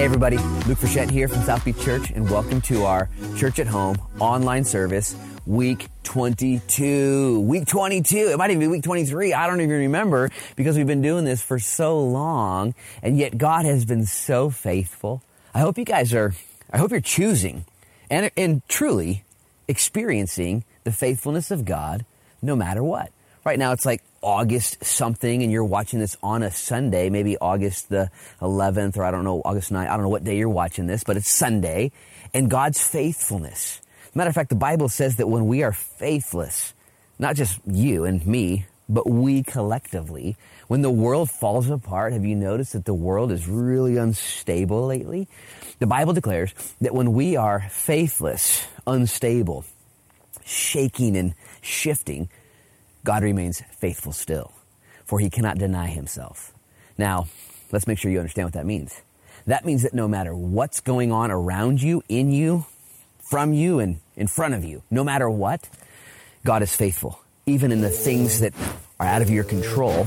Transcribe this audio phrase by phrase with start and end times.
[0.00, 3.66] Hey everybody, Luke Frechette here from South Beach Church and welcome to our Church at
[3.66, 7.40] Home online service, week 22.
[7.40, 8.16] Week 22.
[8.16, 9.34] It might even be week 23.
[9.34, 13.66] I don't even remember because we've been doing this for so long and yet God
[13.66, 15.22] has been so faithful.
[15.52, 16.32] I hope you guys are,
[16.72, 17.66] I hope you're choosing
[18.08, 19.24] and, and truly
[19.68, 22.06] experiencing the faithfulness of God
[22.40, 23.12] no matter what.
[23.44, 27.88] Right now it's like August something and you're watching this on a Sunday, maybe August
[27.88, 28.10] the
[28.42, 29.88] 11th or I don't know, August 9th.
[29.88, 31.90] I don't know what day you're watching this, but it's Sunday
[32.34, 33.80] and God's faithfulness.
[34.14, 36.74] Matter of fact, the Bible says that when we are faithless,
[37.18, 40.36] not just you and me, but we collectively,
[40.68, 45.28] when the world falls apart, have you noticed that the world is really unstable lately?
[45.78, 49.64] The Bible declares that when we are faithless, unstable,
[50.44, 52.28] shaking and shifting,
[53.04, 54.52] God remains faithful still,
[55.04, 56.52] for he cannot deny himself.
[56.98, 57.26] Now,
[57.72, 59.00] let's make sure you understand what that means.
[59.46, 62.66] That means that no matter what's going on around you, in you,
[63.18, 65.68] from you, and in front of you, no matter what,
[66.44, 67.20] God is faithful.
[67.46, 68.52] Even in the things that
[68.98, 70.04] are out of your control,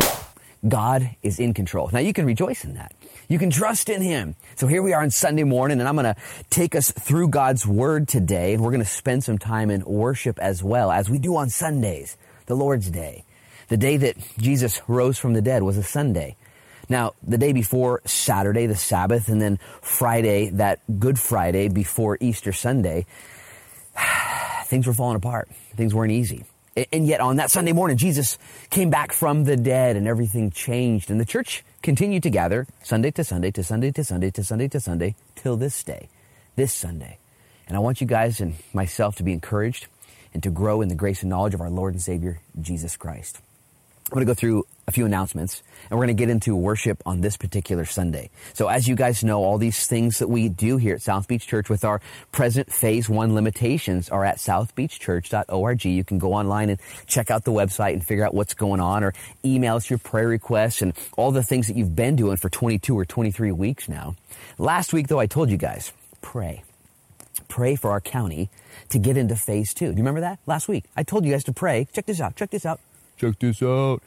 [0.68, 1.90] God is in control.
[1.92, 2.94] Now you can rejoice in that.
[3.28, 4.36] You can trust in Him.
[4.56, 6.16] So here we are on Sunday morning and I'm going to
[6.50, 10.64] take us through God's Word today we're going to spend some time in worship as
[10.64, 13.24] well as we do on Sundays the Lord's Day.
[13.70, 16.36] The day that Jesus rose from the dead was a Sunday.
[16.90, 22.52] Now, the day before Saturday, the Sabbath, and then Friday, that Good Friday before Easter
[22.52, 23.06] Sunday,
[24.66, 25.50] things were falling apart.
[25.76, 26.46] Things weren't easy.
[26.92, 28.38] And yet on that Sunday morning, Jesus
[28.72, 31.12] came back from the dead and everything changed.
[31.12, 34.68] And the church continued to gather Sunday to Sunday to Sunday to Sunday to Sunday
[34.68, 36.10] to Sunday till this day,
[36.56, 37.20] this Sunday.
[37.68, 39.88] And I want you guys and myself to be encouraged
[40.34, 43.40] and to grow in the grace and knowledge of our Lord and Savior, Jesus Christ.
[44.14, 47.02] I'm going to go through a few announcements and we're going to get into worship
[47.06, 48.30] on this particular Sunday.
[48.54, 51.48] So as you guys know, all these things that we do here at South Beach
[51.48, 52.00] Church with our
[52.32, 55.86] present phase one limitations are at southbeachchurch.org.
[55.86, 59.04] You can go online and check out the website and figure out what's going on
[59.04, 62.50] or email us your prayer requests and all the things that you've been doing for
[62.50, 64.16] 22 or 23 weeks now.
[64.60, 65.92] Last week though, I told you guys,
[66.22, 66.64] pray.
[67.54, 68.50] Pray for our county
[68.90, 69.86] to get into phase two.
[69.86, 70.86] Do you remember that last week?
[70.98, 71.88] I told you guys to pray.
[71.94, 72.36] Check this out.
[72.36, 72.80] Check this out.
[73.16, 74.02] Check this out.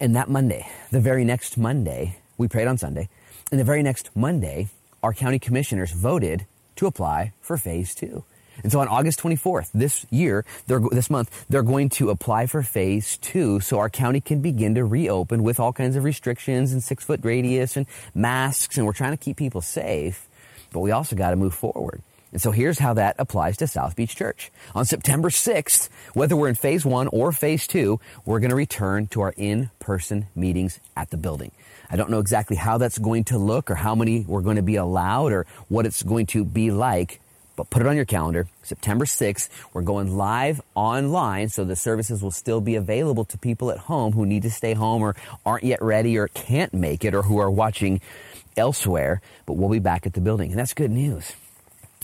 [0.00, 3.08] And that Monday, the very next Monday, we prayed on Sunday,
[3.52, 4.70] and the very next Monday,
[5.04, 6.44] our county commissioners voted
[6.74, 8.24] to apply for phase two.
[8.64, 13.18] And so on August 24th, this year, this month, they're going to apply for phase
[13.18, 17.04] two so our county can begin to reopen with all kinds of restrictions and six
[17.04, 17.86] foot radius and
[18.16, 18.78] masks.
[18.78, 20.26] And we're trying to keep people safe,
[20.72, 22.02] but we also got to move forward.
[22.32, 24.50] And so here's how that applies to South Beach Church.
[24.74, 29.06] On September 6th, whether we're in phase one or phase two, we're going to return
[29.08, 31.52] to our in-person meetings at the building.
[31.90, 34.62] I don't know exactly how that's going to look or how many we're going to
[34.62, 37.20] be allowed or what it's going to be like,
[37.54, 38.48] but put it on your calendar.
[38.62, 43.70] September 6th, we're going live online, so the services will still be available to people
[43.70, 45.14] at home who need to stay home or
[45.44, 48.00] aren't yet ready or can't make it or who are watching
[48.56, 50.48] elsewhere, but we'll be back at the building.
[50.50, 51.34] And that's good news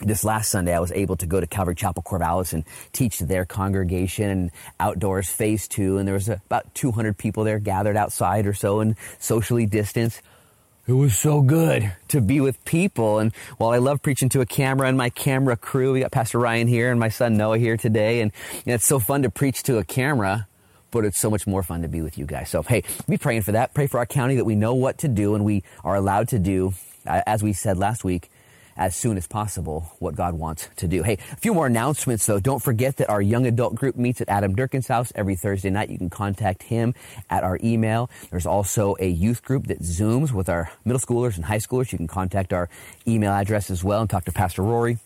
[0.01, 3.45] this last Sunday, I was able to go to Calvary Chapel Corvallis and teach their
[3.45, 5.99] congregation and outdoors phase two.
[5.99, 10.23] And there was about 200 people there gathered outside or so and socially distanced.
[10.87, 13.19] It was so good to be with people.
[13.19, 16.39] And while I love preaching to a camera and my camera crew, we got Pastor
[16.39, 18.23] Ryan here and my son Noah here today.
[18.23, 18.33] And,
[18.65, 20.47] it's so fun to preach to a camera,
[20.91, 22.49] but it's so much more fun to be with you guys.
[22.49, 23.75] So, hey, be praying for that.
[23.75, 26.39] Pray for our county that we know what to do and we are allowed to
[26.39, 26.73] do,
[27.07, 28.31] uh, as we said last week,
[28.79, 31.03] as soon as possible what God wants to do.
[31.03, 32.41] Hey, a few more announcements though.
[32.41, 35.91] Don't forget that our young adult group meets at Adam Durkin's house every Thursday night.
[35.91, 36.95] You can contact him
[37.29, 38.09] at our email.
[38.31, 41.93] There's also a youth group that Zooms with our middle schoolers and high schoolers.
[41.93, 42.71] You can contact our
[43.07, 44.99] email address as well and talk to Pastor Rory.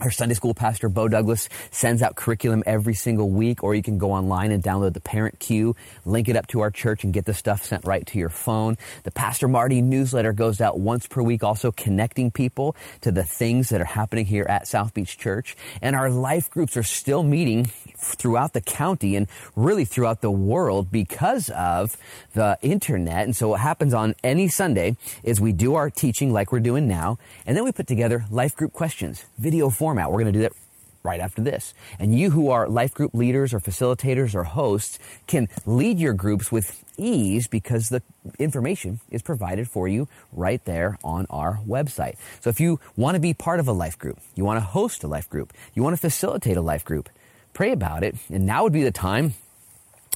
[0.00, 3.96] Our Sunday school pastor, Bo Douglas, sends out curriculum every single week, or you can
[3.96, 7.26] go online and download the Parent Cue, link it up to our church, and get
[7.26, 8.76] the stuff sent right to your phone.
[9.04, 13.68] The Pastor Marty newsletter goes out once per week, also connecting people to the things
[13.68, 15.56] that are happening here at South Beach Church.
[15.80, 20.90] And our life groups are still meeting throughout the county and really throughout the world
[20.90, 21.96] because of
[22.34, 23.24] the internet.
[23.24, 26.88] And so what happens on any Sunday is we do our teaching like we're doing
[26.88, 27.16] now,
[27.46, 30.10] and then we put together life group questions, video format.
[30.10, 30.54] We're going to do that
[31.02, 31.74] right after this.
[31.98, 36.50] And you who are life group leaders or facilitators or hosts can lead your groups
[36.50, 38.00] with ease because the
[38.38, 42.16] information is provided for you right there on our website.
[42.40, 45.04] So if you want to be part of a life group, you want to host
[45.04, 47.10] a life group, you want to facilitate a life group,
[47.52, 48.16] pray about it.
[48.30, 49.34] And now would be the time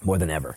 [0.03, 0.56] more than ever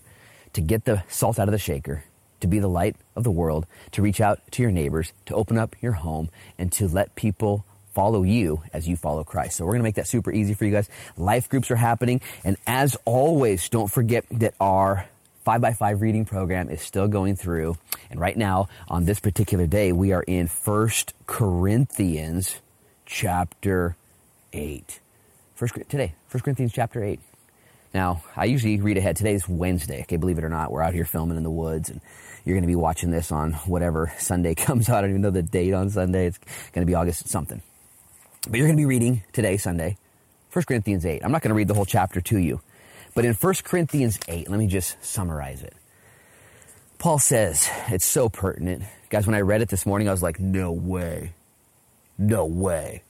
[0.54, 2.06] to get the salt out of the shaker
[2.40, 5.60] to be the light of the world, to reach out to your neighbors, to open
[5.60, 9.58] up your home, and to let people follow you as you follow Christ.
[9.58, 10.90] So we're going to make that super easy for you guys.
[11.18, 12.22] Life groups are happening.
[12.44, 15.08] And as always, don't forget that our
[15.44, 17.78] five by five reading program is still going through.
[18.10, 22.60] And right now, on this particular day, we are in First Corinthians
[23.06, 23.96] chapter
[24.54, 25.00] 8.
[25.56, 27.20] First, today, First Corinthians chapter 8.
[27.94, 29.18] Now, I usually read ahead.
[29.18, 30.02] Today's Wednesday.
[30.02, 32.00] Okay, believe it or not, we're out here filming in the woods and
[32.46, 35.00] you're going to be watching this on whatever Sunday comes out.
[35.00, 36.28] I don't even know the date on Sunday.
[36.28, 36.40] It's
[36.72, 37.62] going to be August something.
[38.48, 39.98] But you're going to be reading today, Sunday,
[40.52, 41.24] 1 Corinthians 8.
[41.24, 42.62] I'm not going to read the whole chapter to you.
[43.14, 45.76] But in 1 Corinthians 8, let me just summarize it.
[46.98, 48.84] Paul says, it's so pertinent.
[49.10, 51.34] Guys, when I read it this morning, I was like, no way.
[52.18, 53.04] No way.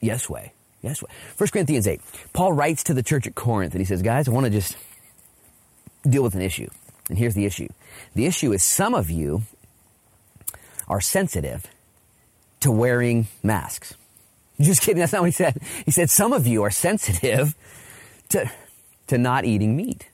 [0.00, 0.52] yes way.
[0.82, 1.10] Yes way.
[1.38, 2.00] 1 Corinthians 8.
[2.32, 4.76] Paul writes to the church at Corinth and he says, guys, I want to just
[6.06, 6.68] deal with an issue.
[7.08, 7.68] And here's the issue.
[8.14, 9.42] The issue is some of you
[10.86, 11.66] are sensitive
[12.60, 13.94] to wearing masks.
[14.60, 15.00] Just kidding.
[15.00, 15.60] That's not what he said.
[15.84, 17.54] He said some of you are sensitive
[18.30, 18.50] to,
[19.06, 20.08] to not eating meat.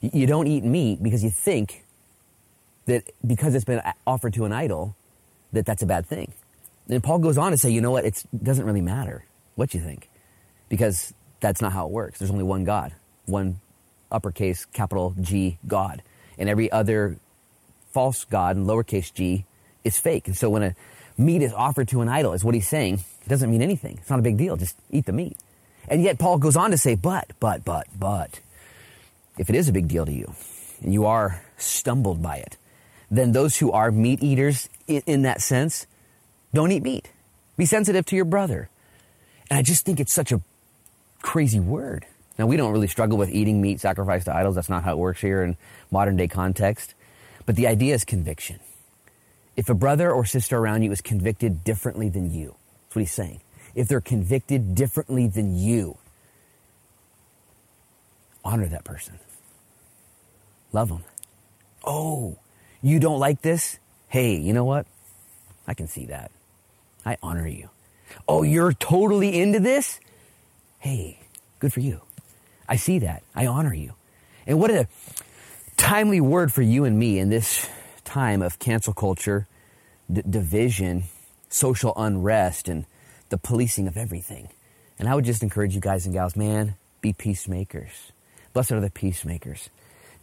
[0.00, 1.84] You don't eat meat because you think
[2.86, 4.96] that because it's been offered to an idol,
[5.52, 6.32] that that's a bad thing.
[6.88, 8.04] And Paul goes on to say, you know what?
[8.04, 9.24] It doesn't really matter
[9.54, 10.10] what you think
[10.68, 12.18] because that's not how it works.
[12.18, 12.92] There's only one God,
[13.26, 13.60] one
[14.10, 16.02] uppercase capital G God.
[16.36, 17.18] And every other
[17.92, 19.46] false God and lowercase g
[19.84, 20.26] is fake.
[20.26, 20.74] And so when a
[21.16, 23.98] meat is offered to an idol, is what he's saying, it doesn't mean anything.
[24.00, 24.56] It's not a big deal.
[24.56, 25.36] Just eat the meat.
[25.88, 28.40] And yet Paul goes on to say, but, but, but, but,
[29.38, 30.34] if it is a big deal to you
[30.82, 32.56] and you are stumbled by it,
[33.10, 35.86] then those who are meat eaters in that sense,
[36.52, 37.10] don't eat meat.
[37.56, 38.68] Be sensitive to your brother.
[39.50, 40.40] And I just think it's such a
[41.22, 42.06] crazy word.
[42.38, 44.56] Now, we don't really struggle with eating meat sacrificed to idols.
[44.56, 45.56] That's not how it works here in
[45.90, 46.94] modern day context.
[47.46, 48.58] But the idea is conviction.
[49.56, 52.56] If a brother or sister around you is convicted differently than you,
[52.86, 53.40] that's what he's saying
[53.74, 55.98] if they're convicted differently than you.
[58.44, 59.18] Honor that person.
[60.72, 61.04] Love them.
[61.84, 62.38] Oh,
[62.82, 63.78] you don't like this?
[64.08, 64.86] Hey, you know what?
[65.66, 66.30] I can see that.
[67.04, 67.70] I honor you.
[68.28, 69.98] Oh, you're totally into this?
[70.78, 71.18] Hey,
[71.58, 72.02] good for you.
[72.68, 73.22] I see that.
[73.34, 73.94] I honor you.
[74.46, 74.86] And what a
[75.76, 77.68] timely word for you and me in this
[78.14, 79.48] time of cancel culture,
[80.12, 81.02] d- division,
[81.48, 82.86] social unrest, and
[83.28, 84.48] the policing of everything.
[85.00, 88.12] And I would just encourage you guys and gals, man, be peacemakers.
[88.52, 89.68] Blessed are the peacemakers.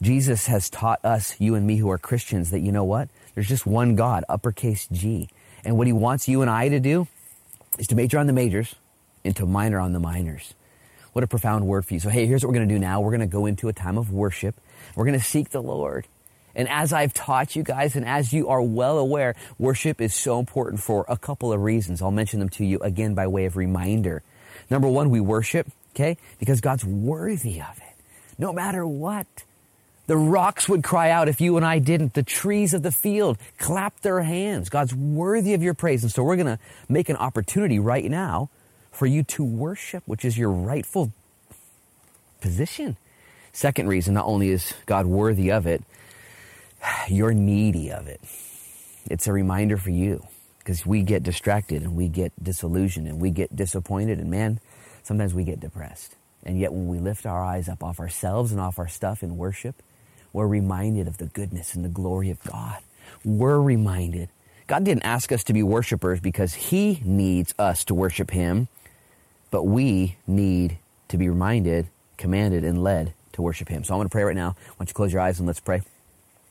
[0.01, 3.09] Jesus has taught us, you and me who are Christians, that you know what?
[3.35, 5.27] There's just one God, uppercase G.
[5.65, 7.07] And what he wants you and I to do
[7.77, 8.73] is to major on the majors
[9.25, 10.53] and to minor on the minors.
[11.11, 11.99] What a profound word for you.
[11.99, 13.01] So, hey, here's what we're going to do now.
[13.01, 14.55] We're going to go into a time of worship.
[14.95, 16.07] We're going to seek the Lord.
[16.55, 20.39] And as I've taught you guys, and as you are well aware, worship is so
[20.39, 22.01] important for a couple of reasons.
[22.01, 24.23] I'll mention them to you again by way of reminder.
[24.69, 28.03] Number one, we worship, okay, because God's worthy of it.
[28.37, 29.27] No matter what.
[30.07, 32.15] The rocks would cry out if you and I didn't.
[32.15, 34.67] The trees of the field clap their hands.
[34.67, 36.03] God's worthy of your praise.
[36.03, 36.59] And so we're going to
[36.89, 38.49] make an opportunity right now
[38.91, 41.13] for you to worship, which is your rightful
[42.41, 42.97] position.
[43.53, 45.83] Second reason, not only is God worthy of it,
[47.07, 48.21] you're needy of it.
[49.09, 50.25] It's a reminder for you
[50.59, 54.59] because we get distracted and we get disillusioned and we get disappointed and man,
[55.03, 56.15] sometimes we get depressed.
[56.43, 59.37] And yet when we lift our eyes up off ourselves and off our stuff in
[59.37, 59.81] worship,
[60.33, 62.79] we're reminded of the goodness and the glory of God.
[63.23, 64.29] We're reminded.
[64.67, 68.69] God didn't ask us to be worshipers because he needs us to worship him,
[69.49, 70.77] but we need
[71.09, 73.83] to be reminded, commanded, and led to worship him.
[73.83, 74.51] So I'm going to pray right now.
[74.51, 75.81] Why don't you close your eyes and let's pray.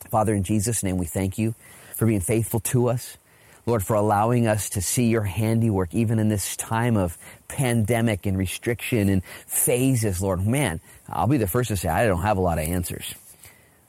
[0.09, 1.55] Father, in Jesus' name, we thank you
[1.95, 3.17] for being faithful to us.
[3.65, 7.17] Lord, for allowing us to see your handiwork even in this time of
[7.47, 10.45] pandemic and restriction and phases, Lord.
[10.45, 13.13] Man, I'll be the first to say I don't have a lot of answers,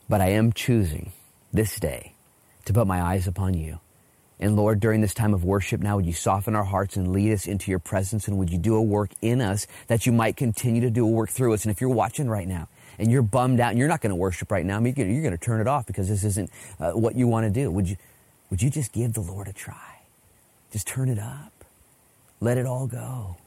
[0.09, 1.13] but I am choosing
[1.53, 2.13] this day
[2.67, 3.79] to put my eyes upon you.
[4.39, 7.33] And Lord, during this time of worship now, would you soften our hearts and lead
[7.33, 8.27] us into your presence?
[8.27, 11.11] And would you do a work in us that you might continue to do a
[11.11, 11.65] work through us?
[11.65, 12.69] And if you're watching right now
[13.03, 15.37] and you're bummed out and you're not going to worship right now, you're going to
[15.37, 17.69] turn it off because this isn't uh, what you want to do.
[17.69, 17.97] Would you,
[18.49, 20.03] would you just give the Lord a try?
[20.71, 21.53] Just turn it up.
[22.41, 23.39] Let it all go.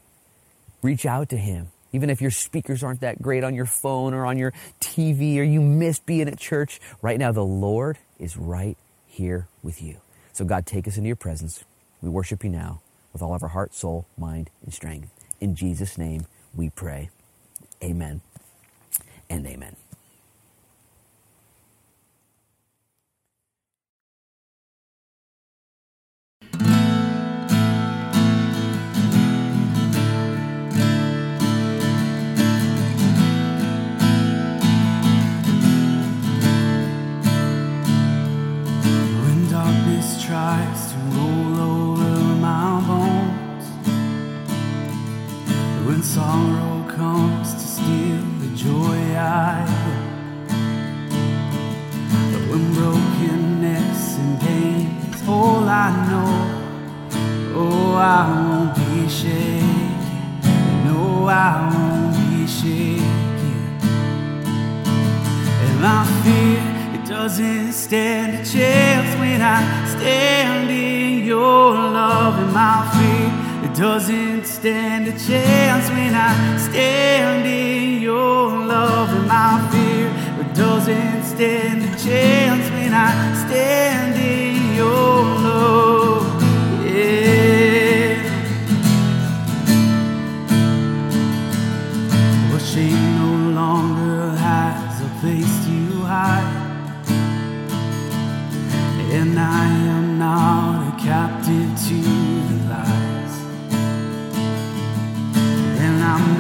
[0.82, 1.70] Reach out to Him.
[1.94, 5.44] Even if your speakers aren't that great on your phone or on your TV or
[5.44, 10.02] you miss being at church, right now the Lord is right here with you.
[10.34, 11.64] So, God, take us into your presence.
[12.02, 12.82] We worship you now
[13.14, 15.10] with all of our heart, soul, mind, and strength.
[15.40, 17.10] In Jesus' name we pray.
[17.82, 18.22] Amen
[19.30, 19.76] and amen.
[40.28, 43.66] tries to roll over my bones
[45.86, 46.75] when sorrow
[49.36, 50.06] joy I hold.
[52.32, 54.86] But when brokenness and pain
[55.28, 56.34] all I know,
[57.56, 59.90] oh, I won't be shaken.
[60.86, 63.80] No, I won't be shaken.
[65.64, 66.62] And my fear,
[66.96, 72.38] it doesn't stand a chance when I stand in your love.
[72.38, 73.45] And my fear,
[73.78, 79.10] doesn't stand a chance when I stand in your love.
[79.10, 80.08] And my fear,
[80.40, 83.10] it doesn't stand a chance when I
[83.46, 84.45] stand in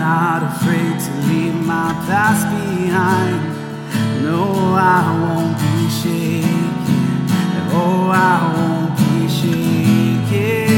[0.05, 3.41] not afraid to leave my past behind.
[4.23, 4.43] No,
[4.77, 7.25] I won't be shaken.
[7.73, 10.69] Oh, I won't be shaken.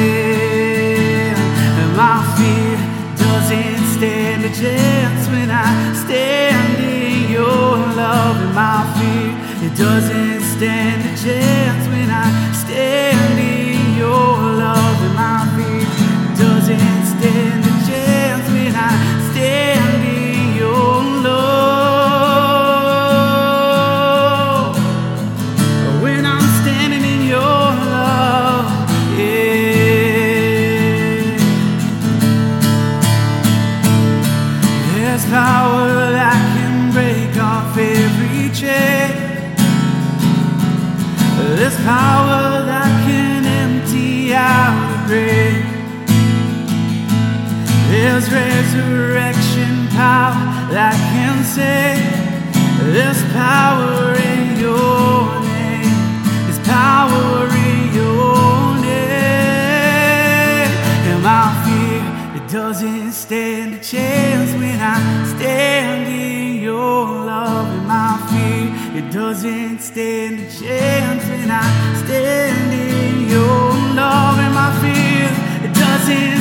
[1.82, 2.78] And my fear
[3.26, 5.68] doesn't stand a chance when I
[6.04, 8.38] stand in your love.
[8.46, 9.32] And my fear,
[9.68, 11.87] it doesn't stand a chance
[51.58, 52.14] save.
[52.94, 55.98] There's power in your name.
[56.46, 58.58] There's power in your
[58.90, 60.70] name.
[61.10, 62.04] And my fear,
[62.38, 64.98] it doesn't stand a chance when I
[65.34, 67.68] stand in your love.
[67.76, 68.66] And my fear,
[69.00, 71.68] it doesn't stand a chance when I
[72.04, 73.66] stand in your
[74.02, 74.36] love.
[74.46, 75.26] And my fear,
[75.66, 76.37] it doesn't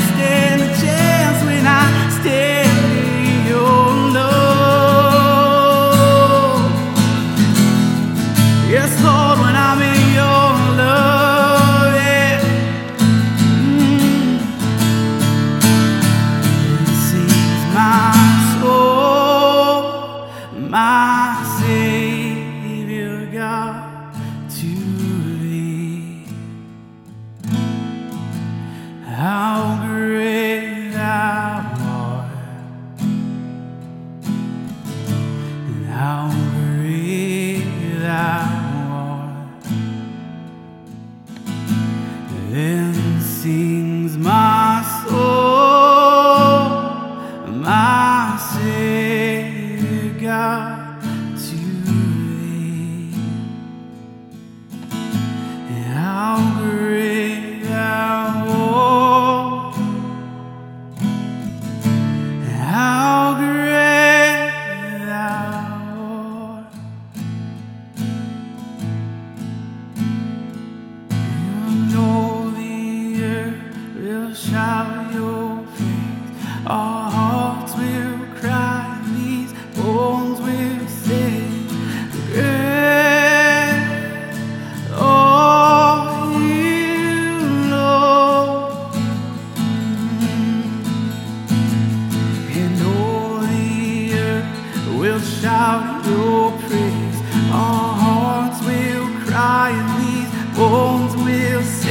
[101.27, 101.85] bones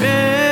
[0.00, 0.43] will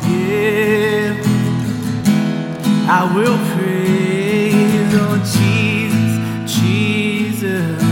[0.00, 1.26] forgive.
[2.88, 6.12] I will praise, oh Jesus,
[6.52, 7.82] Jesus.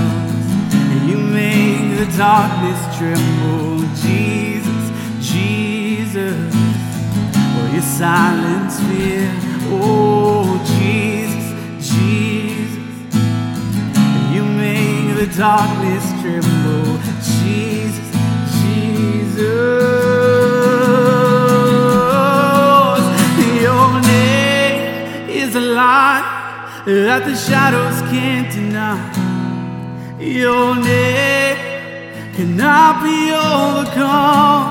[1.09, 4.85] You make the darkness tremble, Jesus,
[5.21, 6.55] Jesus.
[7.55, 9.31] For your silence fear,
[9.71, 11.47] oh Jesus,
[11.89, 13.15] Jesus.
[14.33, 16.58] You make the darkness tremble.
[25.79, 26.27] light
[26.87, 28.99] that the shadows can't deny.
[30.19, 31.59] Your name
[32.37, 33.19] cannot be
[33.53, 34.65] overcome.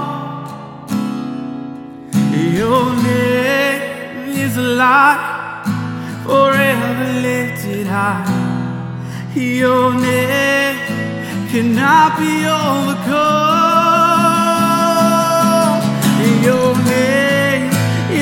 [2.59, 3.81] Your name
[4.43, 5.21] is a light
[6.25, 8.27] forever lifted high.
[9.33, 10.77] Your name
[11.51, 12.33] cannot be
[12.65, 13.47] overcome.
[16.47, 17.71] Your name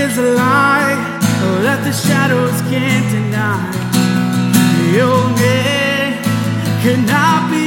[0.02, 1.05] is a light
[1.66, 3.58] that the shadows can't deny.
[4.94, 6.22] Your name
[6.84, 7.65] cannot be.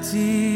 [0.00, 0.49] 知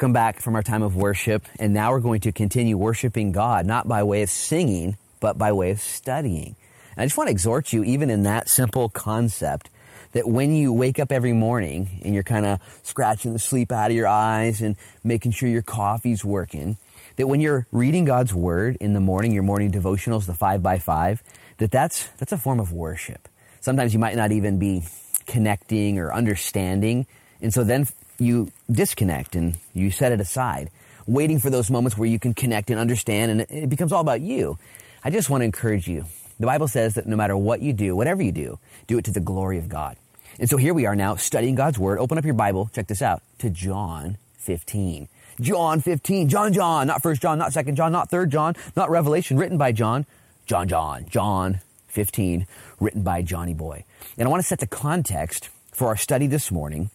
[0.00, 1.44] welcome back from our time of worship.
[1.58, 5.52] And now we're going to continue worshiping God, not by way of singing, but by
[5.52, 6.56] way of studying.
[6.96, 9.68] And I just want to exhort you, even in that simple concept,
[10.12, 13.90] that when you wake up every morning and you're kind of scratching the sleep out
[13.90, 16.78] of your eyes and making sure your coffee's working,
[17.16, 20.78] that when you're reading God's word in the morning, your morning devotionals, the five by
[20.78, 21.22] five,
[21.58, 23.28] that that's, that's a form of worship.
[23.60, 24.82] Sometimes you might not even be
[25.26, 27.06] connecting or understanding.
[27.42, 27.86] And so then
[28.20, 30.70] you disconnect and you set it aside,
[31.06, 34.20] waiting for those moments where you can connect and understand, and it becomes all about
[34.20, 34.58] you.
[35.02, 36.04] I just want to encourage you.
[36.38, 39.10] The Bible says that no matter what you do, whatever you do, do it to
[39.10, 39.96] the glory of God.
[40.38, 41.98] And so here we are now studying God's Word.
[41.98, 45.08] Open up your Bible, check this out, to John 15.
[45.40, 49.38] John 15, John John, not First John, not Second John, not Third John, not Revelation,
[49.38, 50.06] written by John.
[50.46, 52.46] John John, John 15,
[52.78, 53.84] written by Johnny Boy.
[54.18, 56.90] And I want to set the context for our study this morning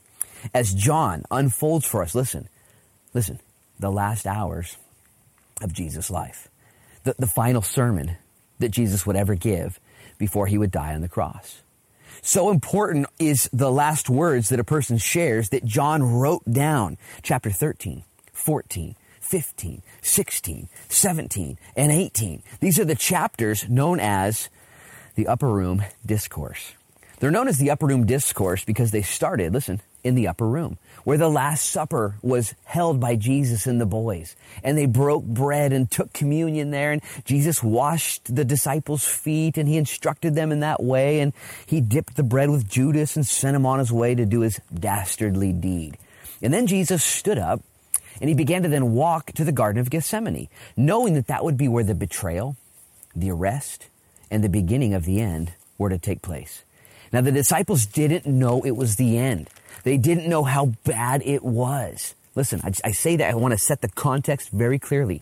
[0.53, 2.49] as John unfolds for us, listen,
[3.13, 3.39] listen,
[3.79, 4.77] the last hours
[5.61, 6.49] of Jesus' life,
[7.03, 8.17] the, the final sermon
[8.59, 9.79] that Jesus would ever give
[10.17, 11.61] before he would die on the cross.
[12.21, 16.97] So important is the last words that a person shares that John wrote down.
[17.21, 18.03] Chapter 13,
[18.33, 22.43] 14, 15, 16, 17, and 18.
[22.59, 24.49] These are the chapters known as
[25.15, 26.73] the Upper Room Discourse.
[27.19, 30.77] They're known as the Upper Room Discourse because they started, listen, in the upper room
[31.03, 34.35] where the Last Supper was held by Jesus and the boys.
[34.63, 36.91] And they broke bread and took communion there.
[36.91, 41.19] And Jesus washed the disciples' feet and he instructed them in that way.
[41.19, 41.33] And
[41.65, 44.61] he dipped the bread with Judas and sent him on his way to do his
[44.73, 45.97] dastardly deed.
[46.41, 47.61] And then Jesus stood up
[48.21, 51.57] and he began to then walk to the Garden of Gethsemane, knowing that that would
[51.57, 52.55] be where the betrayal,
[53.15, 53.87] the arrest,
[54.29, 56.63] and the beginning of the end were to take place.
[57.11, 59.49] Now, the disciples didn't know it was the end.
[59.83, 62.15] They didn't know how bad it was.
[62.35, 65.21] Listen, I, I say that I want to set the context very clearly.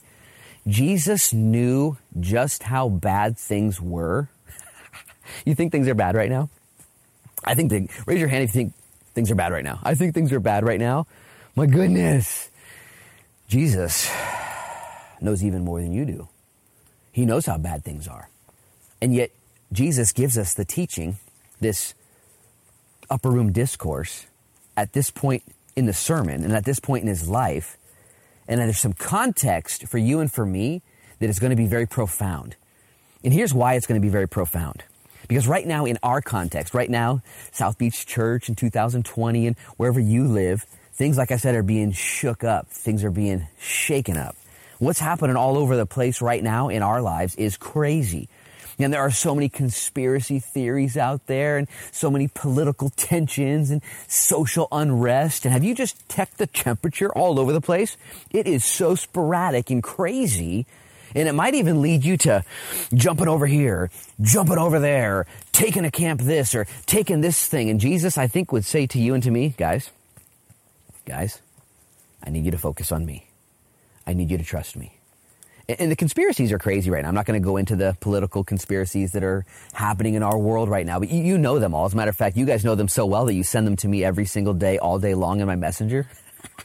[0.68, 4.30] Jesus knew just how bad things were.
[5.46, 6.50] you think things are bad right now?
[7.44, 8.74] I think they, raise your hand if you think
[9.13, 9.80] things are bad right now.
[9.84, 11.06] I think things are bad right now.
[11.56, 12.50] My goodness.
[13.48, 14.10] Jesus
[15.22, 16.28] knows even more than you do.
[17.12, 18.30] He knows how bad things are.
[19.02, 19.32] And yet,
[19.72, 21.18] Jesus gives us the teaching,
[21.60, 21.94] this
[23.10, 24.26] upper room discourse,
[24.75, 25.43] at this point
[25.75, 27.77] in the sermon and at this point in his life,
[28.47, 30.81] and there's some context for you and for me
[31.19, 32.55] that is going to be very profound.
[33.23, 34.83] And here's why it's going to be very profound.
[35.27, 39.99] Because right now, in our context, right now, South Beach Church in 2020 and wherever
[39.99, 42.67] you live, things, like I said, are being shook up.
[42.67, 44.36] Things are being shaken up.
[44.79, 48.27] What's happening all over the place right now in our lives is crazy.
[48.79, 53.81] And there are so many conspiracy theories out there and so many political tensions and
[54.07, 55.45] social unrest.
[55.45, 57.97] And have you just checked the temperature all over the place?
[58.31, 60.65] It is so sporadic and crazy.
[61.15, 62.43] And it might even lead you to
[62.93, 67.69] jumping over here, jumping over there, taking a camp this or taking this thing.
[67.69, 69.91] And Jesus, I think, would say to you and to me, guys,
[71.05, 71.39] guys,
[72.23, 73.27] I need you to focus on me.
[74.07, 74.97] I need you to trust me.
[75.69, 77.08] And the conspiracies are crazy right now.
[77.08, 80.67] I'm not going to go into the political conspiracies that are happening in our world
[80.67, 81.86] right now, but you, you, know them all.
[81.86, 83.78] As a matter of fact, you guys know them so well that you send them
[83.78, 86.06] to me every single day, all day long in my messenger.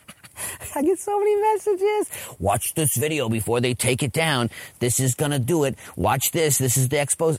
[0.75, 2.11] I get so many messages.
[2.41, 4.51] Watch this video before they take it down.
[4.81, 5.77] This is going to do it.
[5.95, 6.59] Watch this.
[6.59, 7.39] This is the expose.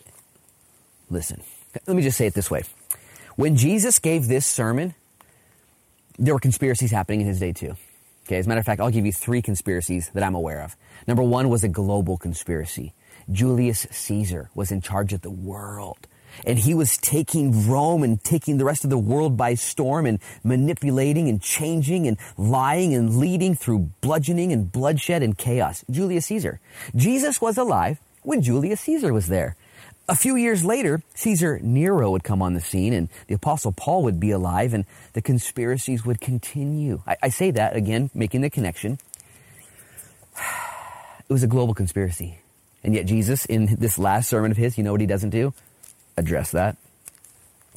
[1.10, 1.42] Listen,
[1.88, 2.64] let me just say it this way.
[3.36, 4.96] When Jesus gave this sermon,
[6.18, 7.76] there were conspiracies happening in his day too.
[8.30, 10.78] Okay, as a matter of fact, I'll give you three conspiracies that I'm aware of.
[11.08, 12.94] Number one was a global conspiracy.
[13.32, 16.08] Julius Caesar was in charge of the world.
[16.46, 20.20] And he was taking Rome and taking the rest of the world by storm and
[20.44, 25.84] manipulating and changing and lying and leading through bludgeoning and bloodshed and chaos.
[25.90, 26.60] Julius Caesar.
[26.96, 29.56] Jesus was alive when Julius Caesar was there.
[30.10, 34.02] A few years later, Caesar Nero would come on the scene and the apostle Paul
[34.04, 37.04] would be alive and the conspiracies would continue.
[37.06, 38.98] I, I say that again, making the connection.
[41.30, 42.40] It was a global conspiracy.
[42.84, 45.54] And yet Jesus, in this last sermon of his, you know what he doesn't do?
[46.18, 46.76] Address that.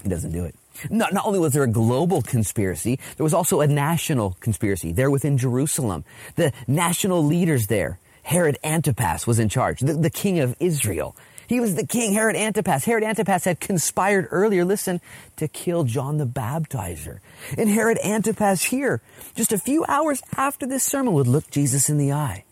[0.03, 0.55] He doesn't do it.
[0.88, 5.11] Not, not only was there a global conspiracy, there was also a national conspiracy there
[5.11, 6.05] within Jerusalem.
[6.37, 11.14] The national leaders there, Herod Antipas was in charge, the, the king of Israel.
[11.53, 12.87] He was the king, Herod Antipas.
[12.87, 15.03] Herod Antipas had conspired earlier, listen,
[15.37, 17.19] to kill John the Baptizer.
[17.59, 19.03] And Herod Antipas here,
[19.35, 22.45] just a few hours after this sermon, would look Jesus in the eye.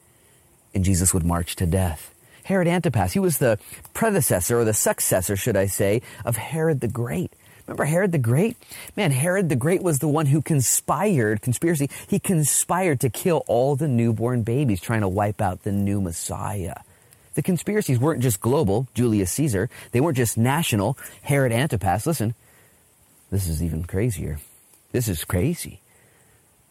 [0.75, 2.15] And Jesus would march to death.
[2.45, 3.59] Herod Antipas, he was the
[3.95, 7.33] predecessor, or the successor, should I say, of Herod the Great.
[7.67, 8.59] Remember Herod the Great?
[8.99, 13.77] Man, Herod the Great was the one who conspired, conspiracy, he conspired to kill all
[13.77, 16.75] the newborn babies, trying to wipe out the new Messiah.
[17.40, 19.70] The conspiracies weren't just global, Julius Caesar.
[19.92, 22.07] They weren't just national, Herod Antipas.
[22.07, 22.35] Listen,
[23.31, 24.40] this is even crazier.
[24.92, 25.81] This is crazy.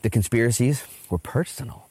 [0.04, 1.90] The conspiracies were personal.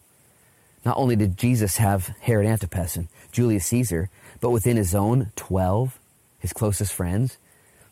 [0.84, 4.10] Not only did Jesus have Herod Antipas and Julius Caesar,
[4.40, 5.98] but within his own 12,
[6.38, 7.36] his closest friends,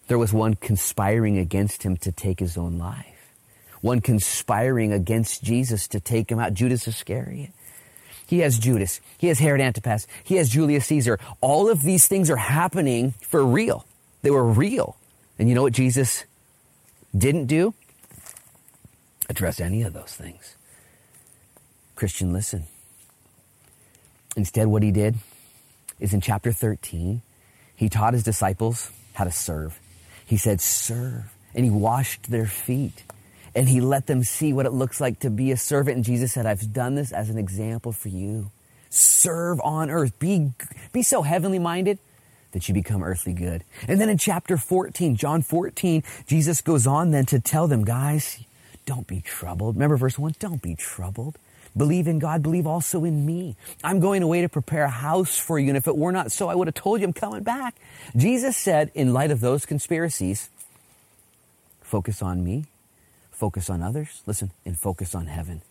[0.07, 3.33] there was one conspiring against him to take his own life.
[3.81, 7.51] One conspiring against Jesus to take him out, Judas Iscariot.
[8.27, 9.01] He has Judas.
[9.19, 10.07] He has Herod Antipas.
[10.25, 11.19] He has Julius Caesar.
[11.41, 13.87] All of these things are happening for real.
[14.23, 14.97] They were real.
[15.39, 16.25] And you know what Jesus
[17.17, 17.75] didn't do?
[19.29, 20.57] Address any of those things.
[21.95, 22.65] Christian, listen.
[24.37, 25.17] Instead, what he did
[25.99, 27.23] is in chapter 13,
[27.75, 29.79] he taught his disciples how to serve.
[30.27, 31.33] He said, serve.
[31.55, 33.03] And he washed their feet.
[33.57, 35.97] And he let them see what it looks like to be a servant.
[35.97, 38.51] And Jesus said, I've done this as an example for you.
[38.91, 40.19] Serve on earth.
[40.19, 40.53] Be,
[40.93, 41.99] be so heavenly minded
[42.53, 43.65] that you become earthly good.
[43.89, 48.45] And then in chapter 14, John 14, Jesus goes on then to tell them, guys,
[48.85, 49.77] don't be troubled.
[49.77, 50.35] Remember verse 1?
[50.39, 51.39] Don't be troubled.
[51.77, 53.57] Believe in God, believe also in me.
[53.85, 55.69] I'm going away to prepare a house for you.
[55.69, 57.75] And if it were not so, I would have told you I'm coming back.
[58.17, 60.49] Jesus said, in light of those conspiracies,
[61.83, 62.65] focus on me,
[63.37, 65.63] focus on others, listen, and focus on heaven.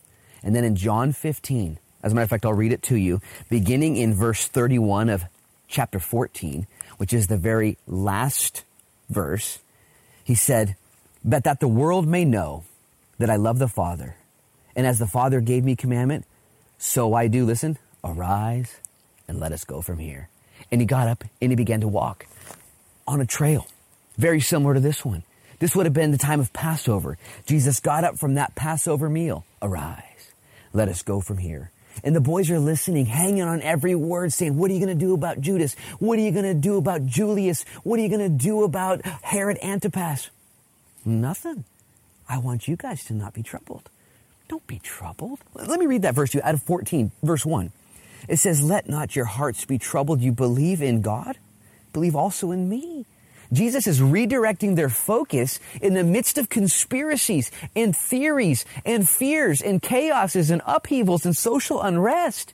[0.43, 3.19] And then in John 15, as a matter of fact, I'll read it to you,
[3.49, 5.25] beginning in verse 31 of
[5.67, 8.63] chapter 14, which is the very last
[9.10, 9.60] verse.
[10.23, 10.75] He said,
[11.23, 12.63] But that the world may know
[13.17, 14.15] that I love the Father
[14.75, 16.25] and as the Father gave me commandment,
[16.78, 18.80] so I do, listen, arise
[19.28, 20.30] and let us go from here.
[20.71, 22.28] And he got up and he began to walk
[23.08, 23.67] on a trail,
[24.17, 25.23] very similar to this one.
[25.65, 27.17] This would have been the time of Passover.
[27.47, 29.43] Jesus got up from that Passover meal.
[29.63, 30.32] Arise,
[30.73, 31.71] let us go from here.
[32.04, 35.06] And the boys are listening, hanging on every word, saying, What are you going to
[35.06, 35.75] do about Judas?
[35.97, 37.63] What are you going to do about Julius?
[37.82, 40.30] What are you going to do about Herod Antipas?
[41.04, 41.63] Nothing.
[42.30, 43.89] I want you guys to not be troubled.
[44.47, 45.39] Don't be troubled.
[45.56, 47.71] Let me read that verse to you out of 14, verse 1.
[48.30, 50.21] It says, Let not your hearts be troubled.
[50.21, 51.39] You believe in God,
[51.91, 53.08] believe also in me.
[53.56, 59.82] Jesus is redirecting their focus in the midst of conspiracies and theories and fears and
[59.82, 62.54] chaoses and upheavals and social unrest.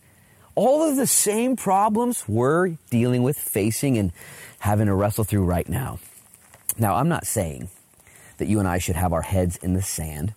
[0.56, 4.12] All of the same problems we're dealing with, facing, and
[4.60, 6.00] having to wrestle through right now.
[6.78, 7.70] Now, I'm not saying
[8.38, 10.34] that you and I should have our heads in the sand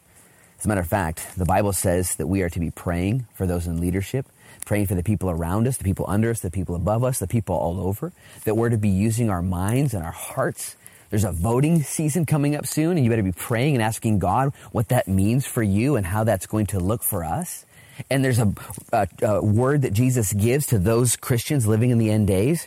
[0.65, 3.47] as a matter of fact, the Bible says that we are to be praying for
[3.47, 4.25] those in leadership,
[4.65, 7.27] praying for the people around us, the people under us, the people above us, the
[7.27, 8.13] people all over,
[8.45, 10.77] that we're to be using our minds and our hearts.
[11.11, 14.53] There's a voting season coming up soon, and you better be praying and asking God
[14.73, 17.65] what that means for you and how that's going to look for us.
[18.11, 18.53] And there's a,
[18.93, 22.67] a, a word that Jesus gives to those Christians living in the end days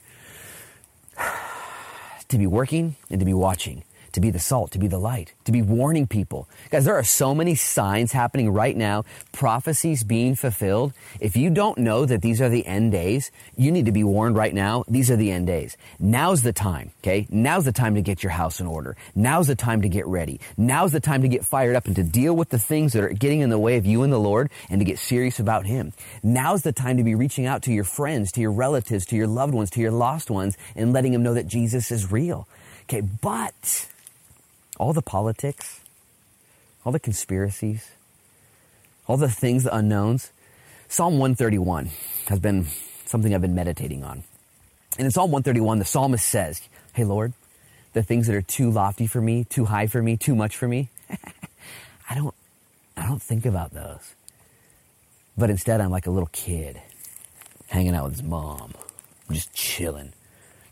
[2.29, 3.83] to be working and to be watching
[4.17, 6.49] to be the salt, to be the light, to be warning people.
[6.71, 10.93] Guys, there are so many signs happening right now, prophecies being fulfilled.
[11.19, 14.35] If you don't know that these are the end days, you need to be warned
[14.35, 14.83] right now.
[14.87, 15.77] These are the end days.
[15.99, 17.27] Now's the time, okay?
[17.29, 18.97] Now's the time to get your house in order.
[19.13, 20.39] Now's the time to get ready.
[20.57, 23.09] Now's the time to get fired up and to deal with the things that are
[23.09, 25.93] getting in the way of you and the Lord and to get serious about Him.
[26.23, 29.27] Now's the time to be reaching out to your friends, to your relatives, to your
[29.27, 32.47] loved ones, to your lost ones and letting them know that Jesus is real.
[32.89, 33.87] Okay, but
[34.77, 35.81] all the politics,
[36.85, 37.91] all the conspiracies,
[39.07, 40.31] all the things, the unknowns.
[40.87, 41.89] Psalm 131
[42.27, 42.67] has been
[43.05, 44.23] something I've been meditating on.
[44.97, 46.61] And in Psalm 131, the psalmist says,
[46.93, 47.33] Hey Lord,
[47.93, 50.67] the things that are too lofty for me, too high for me, too much for
[50.67, 50.89] me,
[52.09, 52.33] I don't,
[52.95, 54.15] I don't think about those.
[55.37, 56.81] But instead, I'm like a little kid
[57.67, 58.73] hanging out with his mom,
[59.31, 60.13] just chilling.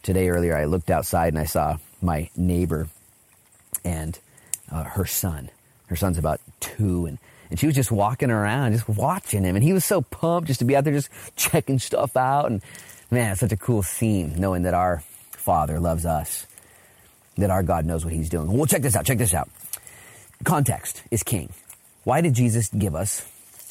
[0.02, 2.88] Today earlier, I looked outside and I saw my neighbor
[3.86, 4.20] and
[4.72, 5.50] uh, her son.
[5.88, 7.20] Her son's about two, and,
[7.50, 9.56] and she was just walking around, just watching him.
[9.56, 12.52] And he was so pumped just to be out there, just checking stuff out.
[12.52, 12.62] And
[13.12, 16.48] man, it's such a cool scene knowing that our Father loves us,
[17.38, 18.52] that our God knows what He's doing.
[18.52, 19.06] Well, check this out.
[19.06, 19.50] Check this out.
[20.44, 21.54] Context is king.
[22.04, 23.26] Why did Jesus give us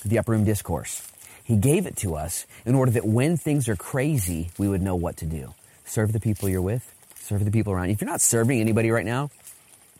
[0.04, 1.10] the upper room discourse?
[1.42, 4.96] He gave it to us in order that when things are crazy, we would know
[4.96, 5.52] what to do.
[5.84, 7.92] Serve the people you're with, serve the people around you.
[7.92, 9.30] If you're not serving anybody right now,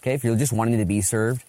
[0.04, 1.42] Okay, if you're just wanting to be served,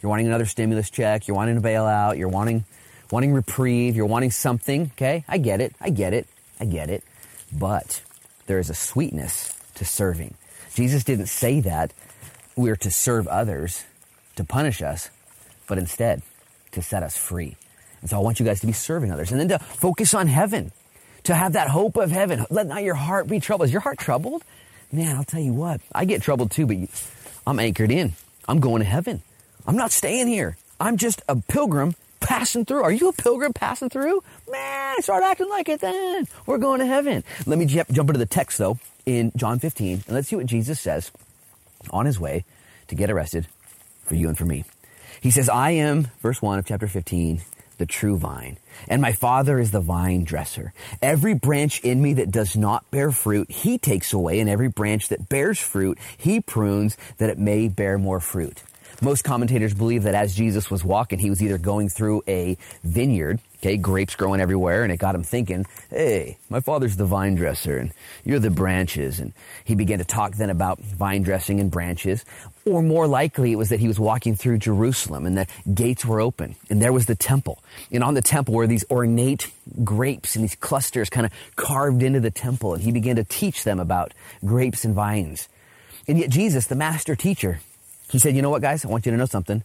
[0.00, 2.64] you're wanting another stimulus check, you're wanting a bailout, you're wanting
[3.10, 5.22] wanting reprieve, you're wanting something, okay?
[5.28, 5.74] I get it.
[5.82, 6.26] I get it.
[6.58, 7.04] I get it.
[7.52, 8.00] But
[8.46, 10.32] there is a sweetness to serving.
[10.74, 11.92] Jesus didn't say that
[12.56, 13.84] we're to serve others
[14.36, 15.10] to punish us,
[15.66, 16.22] but instead
[16.72, 17.54] to set us free.
[18.00, 20.26] And so I want you guys to be serving others and then to focus on
[20.26, 20.72] heaven,
[21.24, 22.46] to have that hope of heaven.
[22.48, 23.68] Let not your heart be troubled.
[23.68, 24.42] Is your heart troubled?
[24.90, 26.78] Man, I'll tell you what, I get troubled too, but
[27.46, 28.12] I'm anchored in.
[28.48, 29.22] I'm going to heaven.
[29.66, 30.56] I'm not staying here.
[30.78, 32.82] I'm just a pilgrim passing through.
[32.82, 34.22] Are you a pilgrim passing through?
[34.50, 36.26] Man, start acting like it then.
[36.46, 37.24] We're going to heaven.
[37.46, 40.80] Let me jump into the text though in John 15 and let's see what Jesus
[40.80, 41.10] says
[41.90, 42.44] on his way
[42.88, 43.46] to get arrested
[44.04, 44.64] for you and for me.
[45.20, 47.42] He says, I am, verse 1 of chapter 15,
[47.80, 48.58] the true vine,
[48.88, 50.72] and my Father is the vine dresser.
[51.00, 55.08] Every branch in me that does not bear fruit, he takes away, and every branch
[55.08, 58.62] that bears fruit, he prunes that it may bear more fruit.
[59.02, 63.40] Most commentators believe that as Jesus was walking, he was either going through a vineyard,
[63.58, 67.78] okay, grapes growing everywhere, and it got him thinking, hey, my father's the vine dresser,
[67.78, 67.92] and
[68.24, 69.18] you're the branches.
[69.18, 69.32] And
[69.64, 72.26] he began to talk then about vine dressing and branches.
[72.66, 76.20] Or more likely, it was that he was walking through Jerusalem and the gates were
[76.20, 77.62] open, and there was the temple.
[77.90, 79.50] And on the temple were these ornate
[79.82, 83.64] grapes and these clusters kind of carved into the temple, and he began to teach
[83.64, 84.12] them about
[84.44, 85.48] grapes and vines.
[86.06, 87.60] And yet Jesus, the master teacher,
[88.10, 88.84] he said, You know what, guys?
[88.84, 89.62] I want you to know something.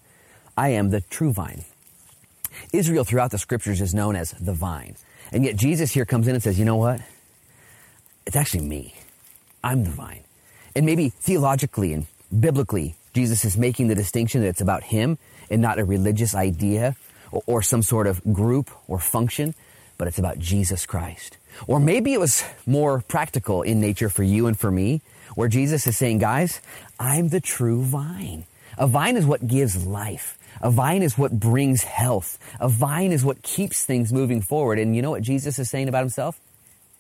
[0.56, 1.66] I am the true vine.
[2.72, 4.96] Israel throughout the scriptures is known as the vine.
[5.32, 7.02] And yet Jesus here comes in and says, You know what?
[8.26, 8.96] It's actually me.
[9.64, 10.24] I'm the vine.
[10.76, 15.18] And maybe theologically and biblically, Jesus is making the distinction that it's about him
[15.50, 16.96] and not a religious idea
[17.32, 19.56] or, or some sort of group or function,
[19.98, 21.38] but it's about Jesus Christ.
[21.68, 25.02] Or maybe it was more practical in nature for you and for me
[25.36, 26.62] where Jesus is saying, guys,
[27.00, 28.46] I'm the true vine.
[28.78, 30.38] A vine is what gives life.
[30.62, 32.40] A vine is what brings health.
[32.60, 34.80] A vine is what keeps things moving forward.
[34.80, 36.40] And you know what Jesus is saying about himself?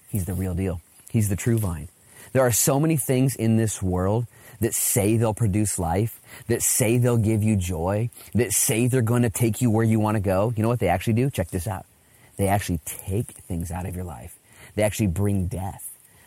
[0.09, 0.81] He's the real deal.
[1.09, 1.87] He's the true vine.
[2.33, 4.27] There are so many things in this world
[4.59, 9.21] that say they'll produce life, that say they'll give you joy, that say they're going
[9.23, 10.53] to take you where you want to go.
[10.55, 11.29] You know what they actually do?
[11.29, 11.85] Check this out.
[12.37, 14.37] They actually take things out of your life.
[14.75, 15.84] They actually bring death.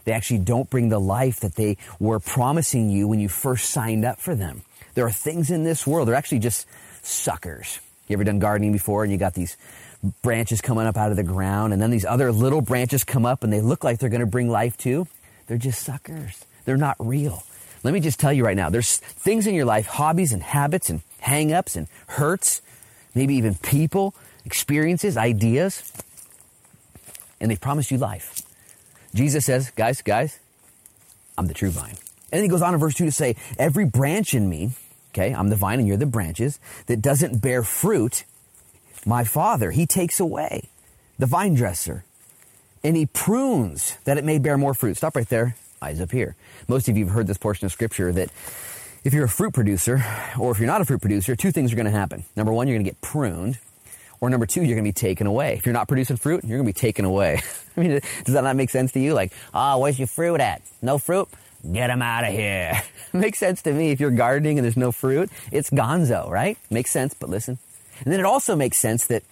[0.08, 4.06] They actually don't bring the life that they were promising you when you first signed
[4.06, 4.62] up for them.
[4.94, 6.66] There are things in this world, they're actually just
[7.02, 7.78] suckers.
[8.06, 9.58] You ever done gardening before and you got these
[10.22, 13.44] branches coming up out of the ground and then these other little branches come up
[13.44, 15.06] and they look like they're going to bring life too?
[15.46, 16.42] They're just suckers.
[16.64, 17.42] They're not real.
[17.84, 20.88] Let me just tell you right now, there's things in your life, hobbies and habits
[20.88, 22.62] and hang-ups and hurts,
[23.14, 24.14] maybe even people,
[24.46, 25.92] experiences, ideas,
[27.42, 28.47] and they promise you life.
[29.18, 30.38] Jesus says, guys, guys,
[31.36, 31.96] I'm the true vine.
[32.30, 34.70] And then he goes on in verse 2 to say, every branch in me,
[35.10, 38.22] okay, I'm the vine and you're the branches, that doesn't bear fruit,
[39.04, 40.68] my Father, he takes away,
[41.18, 42.04] the vine dresser,
[42.84, 44.96] and he prunes that it may bear more fruit.
[44.96, 45.56] Stop right there.
[45.82, 46.36] Eyes up here.
[46.68, 48.30] Most of you have heard this portion of scripture that
[49.02, 50.04] if you're a fruit producer
[50.38, 52.22] or if you're not a fruit producer, two things are going to happen.
[52.36, 53.58] Number one, you're going to get pruned.
[54.20, 55.54] Or number two, you're going to be taken away.
[55.54, 57.40] If you're not producing fruit, you're going to be taken away.
[57.76, 59.14] I mean, does that not make sense to you?
[59.14, 60.62] Like, ah, oh, where's your fruit at?
[60.82, 61.28] No fruit?
[61.72, 62.80] Get them out of here.
[63.12, 63.90] makes sense to me.
[63.90, 66.58] If you're gardening and there's no fruit, it's gonzo, right?
[66.70, 67.58] Makes sense, but listen.
[68.04, 69.22] And then it also makes sense that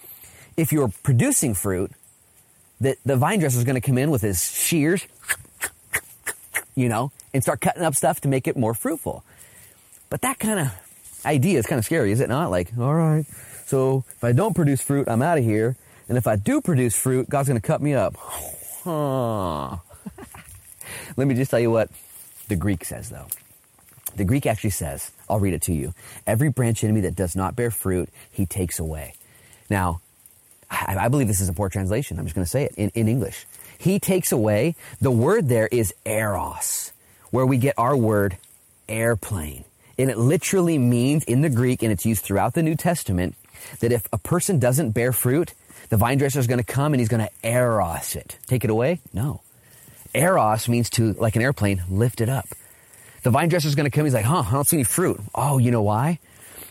[0.57, 1.93] if you're producing fruit,
[2.80, 5.07] that the vine dresser is going to come in with his shears,
[6.74, 9.24] you know, and start cutting up stuff to make it more fruitful.
[10.11, 10.72] But that kind of
[11.24, 12.51] idea is kind of scary, is it not?
[12.51, 13.24] Like, all right,
[13.67, 15.77] so if I don't produce fruit, I'm out of here.
[16.09, 18.14] And if I do produce fruit, God's going to cut me up.
[21.17, 21.91] Let me just tell you what
[22.47, 23.27] the Greek says, though.
[24.14, 25.95] The Greek actually says, I'll read it to you.
[26.27, 29.14] Every branch in me that does not bear fruit, he takes away.
[29.69, 30.01] Now,
[30.71, 32.19] I, I believe this is a poor translation.
[32.19, 33.47] I'm just going to say it in, in English.
[33.77, 34.77] He takes away.
[35.01, 36.93] The word there is eros,
[37.31, 38.39] where we get our word
[38.89, 39.64] airplane.
[39.99, 43.34] And it literally means in the Greek, and it's used throughout the New Testament,
[43.80, 45.55] that if a person doesn't bear fruit,
[45.88, 48.38] the vine dresser is going to come and he's going to eros it.
[48.47, 49.01] Take it away?
[49.12, 49.40] No.
[50.14, 52.47] Eros means to, like an airplane, lift it up.
[53.22, 54.05] The vine dresser is going to come.
[54.05, 55.20] He's like, huh, I don't see any fruit.
[55.34, 56.18] Oh, you know why?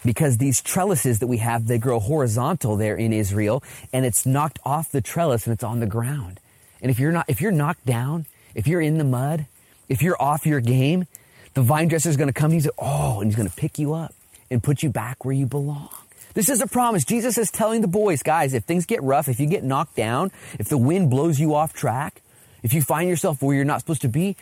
[0.03, 4.59] Because these trellises that we have, they grow horizontal there in Israel and it's knocked
[4.63, 6.39] off the trellis and it's on the ground.
[6.81, 9.47] And if you're not, if you're knocked down, if you're in the mud,
[9.89, 11.07] if you're off your game,
[11.55, 12.51] the vine dresser is going to come.
[12.51, 14.13] He's oh, and he's going to pick you up
[14.51, 15.89] and put you back where you belong.
[16.35, 17.05] This is a promise.
[17.05, 20.31] Jesus is telling the boys, guys, if things get rough, if you get knocked down,
[20.59, 22.21] if the wind blows you off track,
[22.61, 24.35] if you find yourself where you're not supposed to be,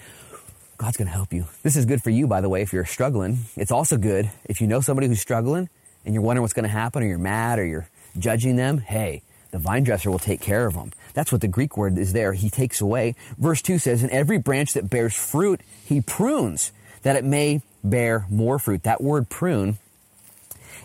[0.77, 1.45] God's going to help you.
[1.61, 3.39] This is good for you, by the way, if you're struggling.
[3.55, 5.69] It's also good if you know somebody who's struggling
[6.03, 7.87] and you're wondering what's going to happen or you're mad or you're
[8.17, 8.79] judging them.
[8.79, 10.91] Hey, the vine dresser will take care of them.
[11.13, 12.33] That's what the Greek word is there.
[12.33, 13.13] He takes away.
[13.37, 16.71] Verse 2 says, In every branch that bears fruit, he prunes
[17.03, 18.83] that it may bear more fruit.
[18.83, 19.77] That word prune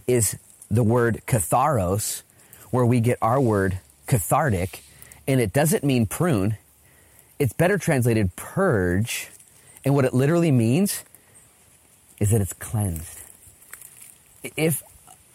[0.06, 0.36] is
[0.70, 2.22] the word katharos,
[2.70, 4.82] where we get our word cathartic,
[5.26, 6.56] and it doesn't mean prune.
[7.38, 9.30] It's better translated purge,
[9.84, 11.04] and what it literally means
[12.20, 13.20] is that it's cleansed.
[14.56, 14.82] If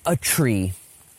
[0.05, 0.73] a tree,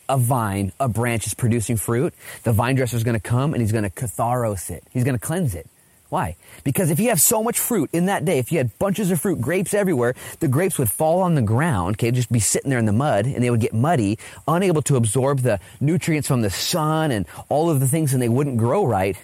[0.07, 2.13] a vine, a branch is producing fruit,
[2.43, 4.83] the vine dresser is going to come and he's going to katharos it.
[4.91, 5.67] He's going to cleanse it.
[6.09, 6.35] Why?
[6.63, 9.19] Because if you have so much fruit in that day, if you had bunches of
[9.19, 12.79] fruit, grapes everywhere, the grapes would fall on the ground, okay, just be sitting there
[12.79, 16.49] in the mud, and they would get muddy, unable to absorb the nutrients from the
[16.49, 19.17] sun and all of the things, and they wouldn't grow right.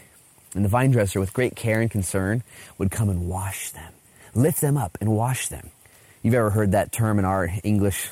[0.56, 2.44] And the vine dresser, with great care and concern,
[2.78, 3.94] would come and wash them,
[4.34, 5.70] lift them up and wash them.
[6.24, 8.10] You've ever heard that term in our English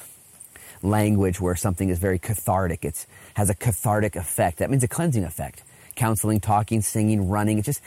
[0.82, 2.86] language where something is very cathartic.
[2.86, 4.60] It has a cathartic effect.
[4.60, 5.64] That means a cleansing effect.
[5.96, 7.58] Counseling, talking, singing, running.
[7.58, 7.82] It's just,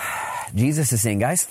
[0.54, 1.48] Jesus is saying, guys,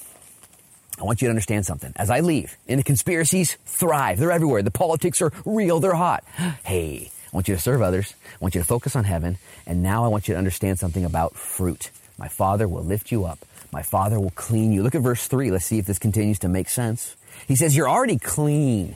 [1.00, 1.94] I want you to understand something.
[1.96, 4.20] As I leave, and the conspiracies thrive.
[4.20, 4.62] They're everywhere.
[4.62, 5.80] The politics are real.
[5.80, 6.24] They're hot.
[6.64, 8.14] Hey, I want you to serve others.
[8.34, 9.38] I want you to focus on heaven.
[9.66, 11.92] And now I want you to understand something about fruit.
[12.18, 13.40] My Father will lift you up.
[13.72, 14.84] My Father will clean you.
[14.84, 15.52] Look at verse 3.
[15.52, 17.16] Let's see if this continues to make sense.
[17.48, 18.96] He says, You're already clean.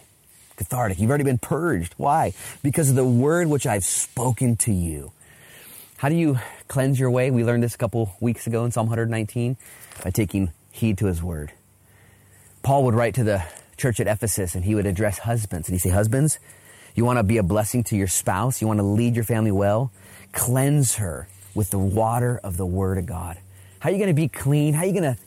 [0.58, 1.00] Cathartic.
[1.00, 1.94] You've already been purged.
[1.98, 2.34] Why?
[2.62, 5.12] Because of the word which I've spoken to you.
[5.98, 6.40] How do you
[6.74, 7.30] cleanse your way?
[7.30, 9.58] We learned this a couple weeks ago in Psalm 119
[10.04, 11.52] by taking heed to his word.
[12.64, 13.44] Paul would write to the
[13.78, 15.68] church at Ephesus and he would address husbands.
[15.68, 16.40] And he'd say, Husbands,
[16.96, 18.60] you want to be a blessing to your spouse?
[18.60, 19.92] You want to lead your family well?
[20.32, 23.38] Cleanse her with the water of the word of God.
[23.78, 24.74] How are you going to be clean?
[24.74, 25.18] How are you going to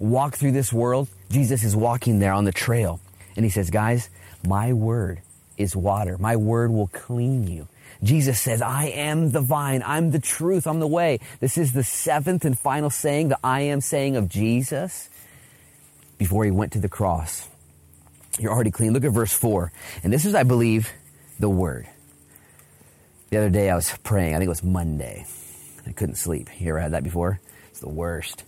[0.00, 1.06] walk through this world?
[1.30, 2.98] Jesus is walking there on the trail.
[3.36, 4.10] And he says, Guys,
[4.44, 5.20] my word
[5.56, 6.18] is water.
[6.18, 7.68] My word will clean you.
[8.02, 9.82] Jesus says, I am the vine.
[9.84, 10.66] I'm the truth.
[10.66, 11.20] I'm the way.
[11.40, 15.08] This is the seventh and final saying, the I am saying of Jesus
[16.18, 17.48] before he went to the cross.
[18.38, 18.92] You're already clean.
[18.92, 19.72] Look at verse 4.
[20.02, 20.92] And this is, I believe,
[21.38, 21.88] the word.
[23.30, 24.34] The other day I was praying.
[24.34, 25.26] I think it was Monday.
[25.86, 26.48] I couldn't sleep.
[26.58, 27.40] You ever had that before?
[27.70, 28.44] It's the worst.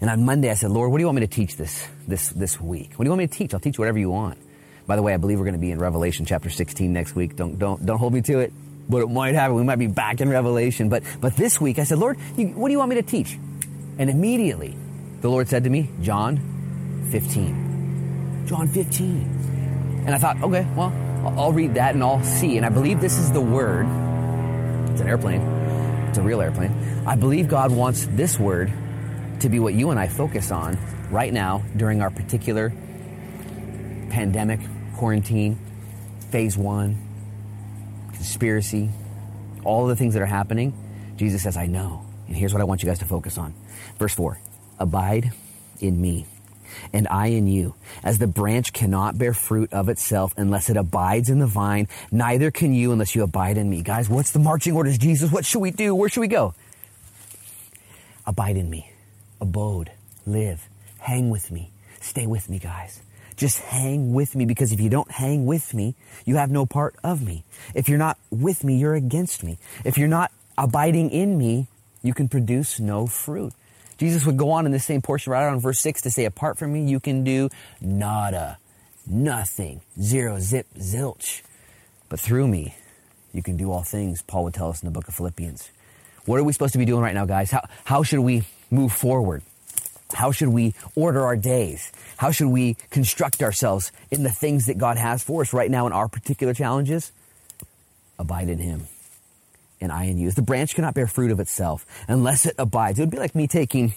[0.00, 2.28] And on Monday I said, Lord, what do you want me to teach this, this,
[2.30, 2.92] this week?
[2.94, 3.54] What do you want me to teach?
[3.54, 4.38] I'll teach whatever you want.
[4.86, 7.36] By the way, I believe we're going to be in Revelation chapter 16 next week.
[7.36, 8.52] Don't, don't, don't hold me to it
[8.88, 9.56] but it might happen.
[9.56, 10.88] We might be back in Revelation.
[10.88, 13.38] But, but this week I said, Lord, you, what do you want me to teach?
[13.98, 14.76] And immediately
[15.20, 18.44] the Lord said to me, John 15.
[18.46, 20.02] John 15.
[20.06, 20.92] And I thought, okay, well,
[21.38, 22.56] I'll read that and I'll see.
[22.56, 23.86] And I believe this is the word.
[24.90, 25.40] It's an airplane.
[26.08, 26.72] It's a real airplane.
[27.06, 28.72] I believe God wants this word
[29.40, 30.78] to be what you and I focus on
[31.10, 32.70] right now during our particular
[34.10, 34.60] pandemic,
[34.96, 35.58] quarantine,
[36.30, 36.96] phase one,
[38.22, 38.88] conspiracy,
[39.64, 40.72] all the things that are happening,
[41.16, 42.06] Jesus says, I know.
[42.28, 43.52] And here's what I want you guys to focus on.
[43.98, 44.38] Verse 4
[44.78, 45.32] Abide
[45.80, 46.26] in me,
[46.92, 47.74] and I in you.
[48.04, 52.52] As the branch cannot bear fruit of itself unless it abides in the vine, neither
[52.52, 53.82] can you unless you abide in me.
[53.82, 55.32] Guys, what's the marching orders, Jesus?
[55.32, 55.92] What should we do?
[55.92, 56.54] Where should we go?
[58.24, 58.88] Abide in me,
[59.40, 59.90] abode,
[60.26, 60.68] live,
[61.00, 63.02] hang with me, stay with me, guys.
[63.42, 66.94] Just hang with me because if you don't hang with me, you have no part
[67.02, 67.42] of me.
[67.74, 69.58] If you're not with me, you're against me.
[69.84, 71.66] If you're not abiding in me,
[72.04, 73.52] you can produce no fruit.
[73.98, 76.56] Jesus would go on in the same portion right on verse 6 to say, Apart
[76.56, 78.58] from me, you can do nada,
[79.08, 81.42] nothing, zero, zip, zilch.
[82.08, 82.76] But through me,
[83.32, 85.68] you can do all things, Paul would tell us in the book of Philippians.
[86.26, 87.50] What are we supposed to be doing right now, guys?
[87.50, 89.42] How, how should we move forward?
[90.12, 91.92] How should we order our days?
[92.16, 95.86] How should we construct ourselves in the things that God has for us right now
[95.86, 97.12] in our particular challenges?
[98.18, 98.86] Abide in Him
[99.80, 100.30] and I in you.
[100.30, 102.98] The branch cannot bear fruit of itself unless it abides.
[102.98, 103.94] It would be like me taking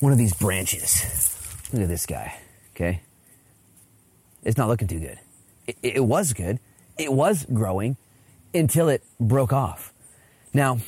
[0.00, 1.34] one of these branches.
[1.72, 2.38] Look at this guy,
[2.74, 3.00] okay?
[4.44, 5.18] It's not looking too good.
[5.66, 6.60] It, it was good.
[6.96, 7.96] It was growing
[8.54, 9.92] until it broke off.
[10.52, 10.78] Now,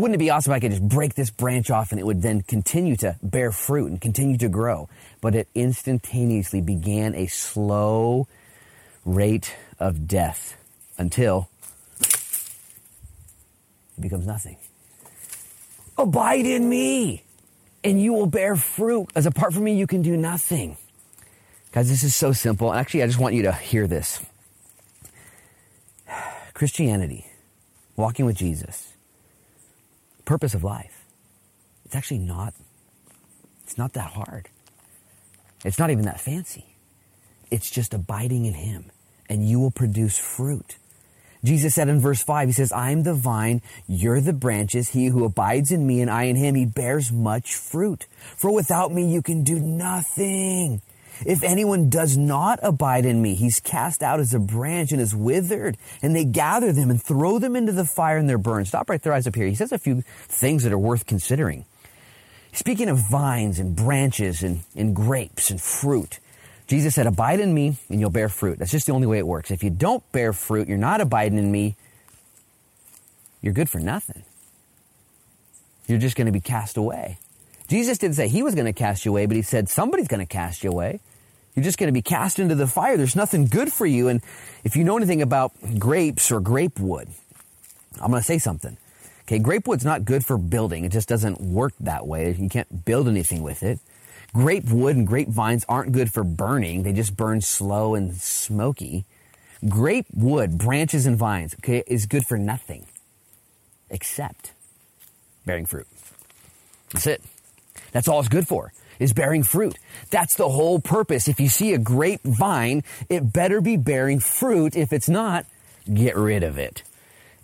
[0.00, 2.22] wouldn't it be awesome if I could just break this branch off and it would
[2.22, 4.88] then continue to bear fruit and continue to grow?
[5.20, 8.28] But it instantaneously began a slow
[9.04, 10.56] rate of death
[10.98, 11.48] until
[12.00, 12.10] it
[14.00, 14.56] becomes nothing.
[15.96, 17.24] Abide in me
[17.84, 19.08] and you will bear fruit.
[19.14, 20.76] As apart from me, you can do nothing.
[21.72, 22.72] Guys, this is so simple.
[22.72, 24.20] Actually, I just want you to hear this.
[26.54, 27.26] Christianity,
[27.96, 28.92] walking with Jesus,
[30.28, 31.06] purpose of life.
[31.86, 32.52] It's actually not,
[33.62, 34.50] it's not that hard.
[35.64, 36.66] It's not even that fancy.
[37.50, 38.90] It's just abiding in Him,
[39.30, 40.76] and you will produce fruit.
[41.42, 44.90] Jesus said in verse 5, He says, I am the vine, you're the branches.
[44.90, 48.06] He who abides in me and I in him, he bears much fruit.
[48.36, 50.82] For without me, you can do nothing.
[51.26, 55.14] If anyone does not abide in me, he's cast out as a branch and is
[55.14, 58.68] withered, and they gather them and throw them into the fire and they're burned.
[58.68, 59.46] Stop right there, eyes up here.
[59.46, 61.64] He says a few things that are worth considering.
[62.52, 66.18] Speaking of vines and branches and, and grapes and fruit,
[66.66, 68.58] Jesus said, Abide in me and you'll bear fruit.
[68.58, 69.50] That's just the only way it works.
[69.50, 71.76] If you don't bear fruit, you're not abiding in me,
[73.40, 74.22] you're good for nothing.
[75.86, 77.18] You're just going to be cast away.
[77.68, 80.20] Jesus didn't say he was going to cast you away, but he said somebody's going
[80.20, 81.00] to cast you away.
[81.54, 82.96] You're just going to be cast into the fire.
[82.96, 84.08] There's nothing good for you.
[84.08, 84.22] And
[84.64, 87.08] if you know anything about grapes or grape wood,
[88.00, 88.76] I'm going to say something.
[89.22, 90.84] Okay, grape wood's not good for building.
[90.84, 92.32] It just doesn't work that way.
[92.32, 93.78] You can't build anything with it.
[94.32, 96.82] Grape wood and grape vines aren't good for burning.
[96.82, 99.04] They just burn slow and smoky.
[99.68, 102.86] Grape wood, branches and vines, okay, is good for nothing
[103.90, 104.52] except
[105.44, 105.88] bearing fruit.
[106.92, 107.22] That's it.
[107.98, 109.76] That's all it's good for, is bearing fruit.
[110.10, 111.26] That's the whole purpose.
[111.26, 114.76] If you see a grapevine, it better be bearing fruit.
[114.76, 115.46] If it's not,
[115.92, 116.84] get rid of it.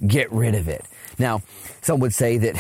[0.07, 0.85] Get rid of it.
[1.19, 1.43] Now,
[1.83, 2.55] some would say that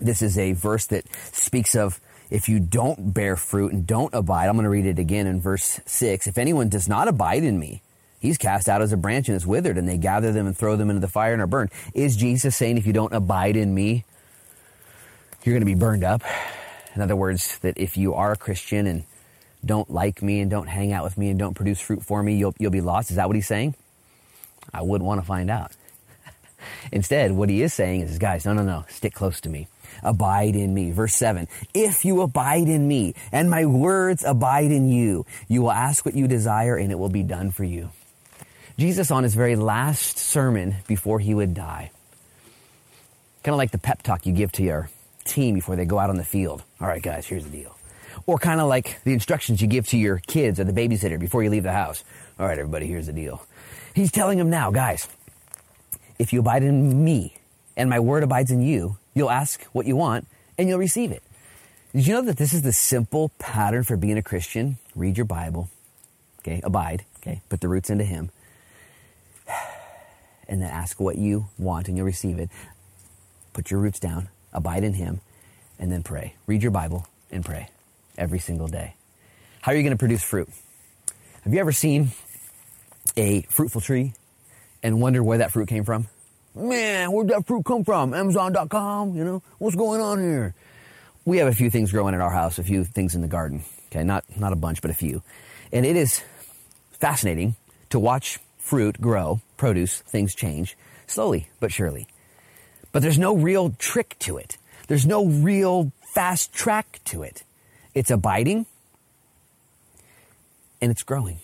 [0.00, 1.98] this is a verse that speaks of
[2.30, 4.46] if you don't bear fruit and don't abide.
[4.46, 6.28] I'm going to read it again in verse 6.
[6.28, 7.82] If anyone does not abide in me,
[8.20, 10.76] he's cast out as a branch and is withered, and they gather them and throw
[10.76, 11.72] them into the fire and are burned.
[11.94, 14.04] Is Jesus saying if you don't abide in me,
[15.44, 16.22] you're going to be burned up.
[16.94, 19.04] In other words, that if you are a Christian and
[19.64, 22.36] don't like me and don't hang out with me and don't produce fruit for me,
[22.36, 23.10] you'll, you'll be lost.
[23.10, 23.74] Is that what he's saying?
[24.72, 25.72] I wouldn't want to find out.
[26.92, 29.68] Instead, what he is saying is, guys, no, no, no, stick close to me.
[30.02, 30.92] Abide in me.
[30.92, 35.72] Verse 7 If you abide in me and my words abide in you, you will
[35.72, 37.90] ask what you desire and it will be done for you.
[38.78, 41.90] Jesus, on his very last sermon before he would die,
[43.42, 44.88] kind of like the pep talk you give to your
[45.24, 46.62] team before they go out on the field.
[46.80, 47.76] All right, guys, here's the deal.
[48.26, 51.42] Or kind of like the instructions you give to your kids or the babysitter before
[51.42, 52.04] you leave the house.
[52.38, 53.44] All right, everybody, here's the deal.
[53.94, 55.08] He's telling them now, guys,
[56.18, 57.36] if you abide in me
[57.76, 60.26] and my word abides in you, you'll ask what you want
[60.58, 61.22] and you'll receive it.
[61.92, 64.78] Did you know that this is the simple pattern for being a Christian?
[64.96, 65.70] Read your Bible,
[66.40, 66.60] okay?
[66.64, 67.40] Abide, okay?
[67.48, 68.30] Put the roots into Him.
[70.46, 72.50] And then ask what you want and you'll receive it.
[73.54, 75.20] Put your roots down, abide in Him,
[75.78, 76.34] and then pray.
[76.46, 77.68] Read your Bible and pray
[78.16, 78.94] every single day.
[79.60, 80.48] How are you going to produce fruit?
[81.42, 82.10] Have you ever seen
[83.16, 84.14] a fruitful tree
[84.82, 86.06] and wondered where that fruit came from?
[86.54, 88.14] Man, where'd that fruit come from?
[88.14, 89.42] Amazon.com, you know?
[89.58, 90.54] What's going on here?
[91.24, 93.64] We have a few things growing at our house, a few things in the garden.
[93.90, 95.22] Okay, not, not a bunch, but a few.
[95.72, 96.22] And it is
[96.92, 97.56] fascinating
[97.90, 100.76] to watch fruit grow, produce, things change,
[101.06, 102.06] slowly but surely.
[102.94, 104.56] But there's no real trick to it.
[104.86, 107.42] There's no real fast track to it.
[107.92, 108.66] It's abiding
[110.80, 111.40] and it's growing.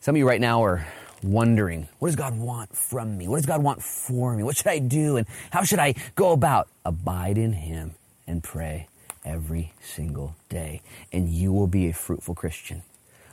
[0.00, 0.86] Some of you right now are
[1.22, 3.26] wondering, what does God want from me?
[3.26, 4.42] What does God want for me?
[4.42, 5.16] What should I do?
[5.16, 6.68] And how should I go about?
[6.84, 7.92] Abide in Him
[8.26, 8.86] and pray
[9.24, 12.82] every single day, and you will be a fruitful Christian.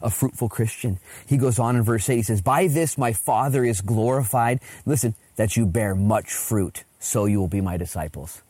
[0.01, 0.99] A fruitful Christian.
[1.27, 4.61] He goes on in verse 8, he says, By this my Father is glorified.
[4.85, 8.41] Listen, that you bear much fruit, so you will be my disciples.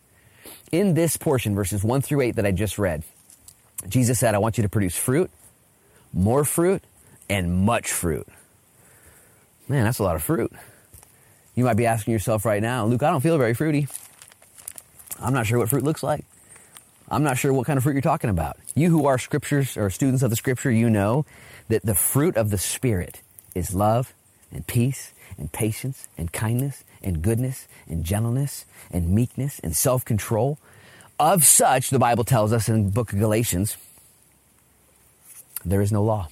[0.71, 3.03] In this portion, verses 1 through 8 that I just read,
[3.87, 5.29] Jesus said, I want you to produce fruit,
[6.13, 6.83] more fruit,
[7.29, 8.27] and much fruit.
[9.67, 10.51] Man, that's a lot of fruit.
[11.55, 13.87] You might be asking yourself right now, Luke, I don't feel very fruity.
[15.19, 16.25] I'm not sure what fruit looks like.
[17.09, 18.57] I'm not sure what kind of fruit you're talking about.
[18.75, 21.25] You who are scriptures or students of the scripture, you know
[21.69, 23.21] that the fruit of the Spirit
[23.53, 24.13] is love
[24.51, 30.57] and peace and patience and kindness and goodness and gentleness and meekness and self control.
[31.19, 33.77] Of such, the Bible tells us in the book of Galatians,
[35.63, 36.27] there is no law.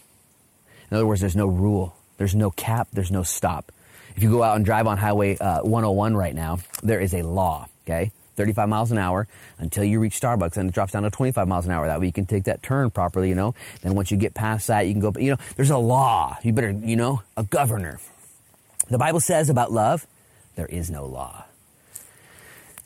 [0.91, 3.72] In other words, there's no rule, there's no cap, there's no stop.
[4.16, 7.24] If you go out and drive on Highway uh, 101 right now, there is a
[7.24, 8.12] law, okay?
[8.36, 9.28] 35 miles an hour
[9.60, 11.88] until you reach Starbucks and it drops down to 25 miles an hour.
[11.88, 13.56] That way you can take that turn properly, you know.
[13.82, 16.38] Then once you get past that, you can go, you know, there's a law.
[16.43, 17.99] You better, you know, a governor.
[18.94, 20.06] The Bible says about love,
[20.56, 21.46] there is no law.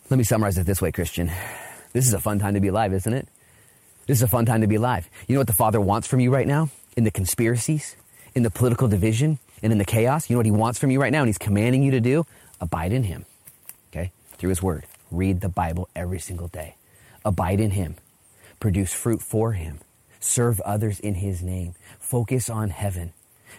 [0.10, 1.30] Let me summarize it this way, Christian.
[1.92, 3.28] This is a fun time to be alive, isn't it?
[4.06, 5.10] This is a fun time to be alive.
[5.28, 6.70] You know what the Father wants from you right now?
[6.96, 7.98] In the conspiracies,
[8.34, 10.30] in the political division, and in the chaos?
[10.30, 11.20] You know what He wants from you right now?
[11.20, 12.26] And He's commanding you to do?
[12.62, 13.26] Abide in Him,
[13.92, 14.14] okay?
[14.38, 14.86] Through His Word.
[15.12, 16.78] Read the Bible every single day.
[17.26, 17.98] Abide in Him.
[18.62, 19.80] Produce fruit for Him.
[20.22, 21.76] Serve others in His name.
[22.00, 23.12] Focus on heaven.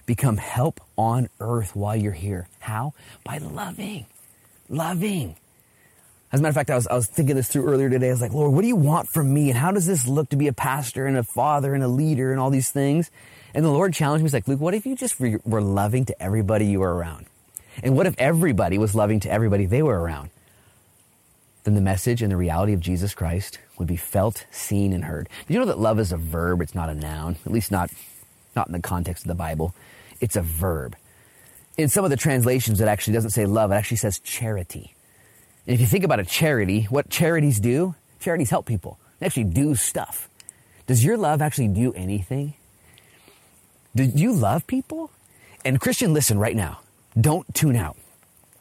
[0.09, 2.49] Become help on earth while you're here.
[2.61, 2.95] How?
[3.25, 4.07] By loving.
[4.71, 5.37] Loving.
[6.33, 8.09] As a matter of fact, I was, I was thinking this through earlier today.
[8.09, 9.51] I was like, Lord, what do you want from me?
[9.51, 12.33] And how does this look to be a pastor and a father and a leader
[12.33, 13.11] and all these things?
[13.53, 14.29] And the Lord challenged me.
[14.29, 17.27] He's like, Luke, what if you just were loving to everybody you were around?
[17.83, 20.31] And what if everybody was loving to everybody they were around?
[21.65, 25.29] Then the message and the reality of Jesus Christ would be felt, seen, and heard.
[25.47, 26.63] Did you know that love is a verb?
[26.63, 27.91] It's not a noun, at least not,
[28.57, 29.75] not in the context of the Bible.
[30.21, 30.97] It's a verb.
[31.77, 34.95] In some of the translations, it actually doesn't say love, it actually says charity.
[35.67, 38.99] And if you think about a charity, what charities do, charities help people.
[39.19, 40.29] They actually do stuff.
[40.87, 42.55] Does your love actually do anything?
[43.95, 45.11] Do you love people?
[45.65, 46.81] And Christian, listen right now.
[47.21, 47.97] Don't tune out.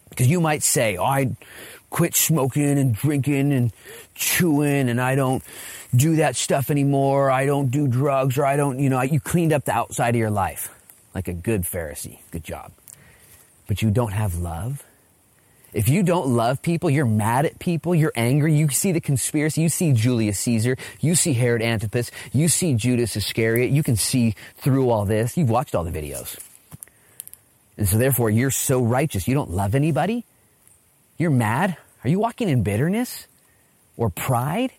[0.09, 1.37] Because you might say, oh, I
[1.89, 3.71] quit smoking and drinking and
[4.13, 5.43] chewing and I don't
[5.95, 7.31] do that stuff anymore.
[7.31, 10.19] I don't do drugs or I don't, you know, you cleaned up the outside of
[10.19, 10.76] your life
[11.17, 12.19] like a good Pharisee.
[12.29, 12.71] Good job.
[13.65, 14.83] But you don't have love.
[15.73, 19.61] If you don't love people, you're mad at people, you're angry, you see the conspiracy,
[19.61, 24.35] you see Julius Caesar, you see Herod Antipas, you see Judas Iscariot, you can see
[24.57, 25.35] through all this.
[25.35, 26.37] You've watched all the videos.
[27.77, 29.27] And so therefore you're so righteous.
[29.27, 30.23] You don't love anybody.
[31.17, 31.77] You're mad.
[32.03, 33.25] Are you walking in bitterness
[33.97, 34.71] or pride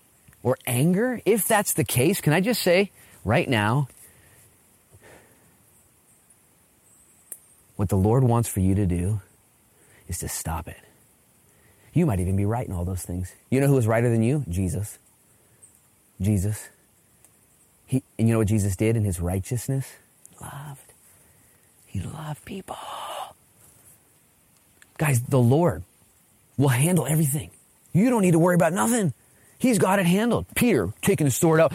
[0.44, 1.20] or anger?
[1.24, 2.92] If that's the case, can I just say
[3.24, 3.88] right now,
[7.78, 9.20] what the Lord wants for you to do
[10.08, 10.80] is to stop it.
[11.94, 13.32] You might even be right in all those things.
[13.50, 14.44] You know who was righter than you?
[14.48, 14.98] Jesus.
[16.20, 16.68] Jesus.
[17.86, 19.94] He, and you know what Jesus did in his righteousness?
[20.40, 20.92] Loved.
[21.86, 22.76] He loved people.
[24.98, 25.84] Guys, the Lord
[26.56, 27.50] will handle everything.
[27.92, 29.14] You don't need to worry about nothing.
[29.60, 30.46] He's got it handled.
[30.56, 31.72] Peter taking the sword out,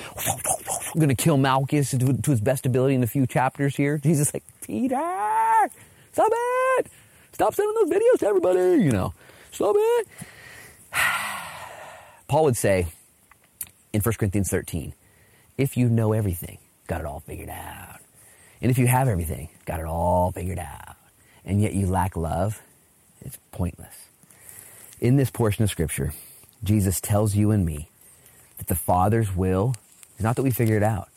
[0.95, 3.97] going to kill Malchus to, to, his best ability in the few chapters here.
[3.97, 5.69] Jesus like, Peter,
[6.13, 6.87] stop it.
[7.33, 9.13] Stop sending those videos to everybody, you know.
[9.51, 10.07] Stop it.
[12.27, 12.87] Paul would say
[13.91, 14.93] in 1 Corinthians 13,
[15.57, 16.57] if you know everything,
[16.87, 17.99] got it all figured out.
[18.61, 20.95] And if you have everything, got it all figured out,
[21.43, 22.61] and yet you lack love,
[23.21, 24.07] it's pointless.
[24.99, 26.13] In this portion of Scripture,
[26.63, 27.89] Jesus tells you and me
[28.57, 29.75] that the Father's will
[30.17, 31.09] is not that we figure it out,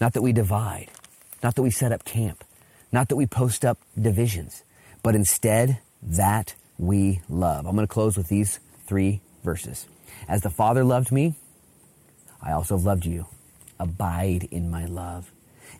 [0.00, 0.88] not that we divide,
[1.42, 2.42] not that we set up camp,
[2.92, 4.62] not that we post up divisions,
[5.02, 7.66] but instead that we love.
[7.66, 9.86] I'm going to close with these three verses.
[10.28, 11.34] As the Father loved me,
[12.42, 13.26] I also have loved you.
[13.78, 15.32] Abide in my love.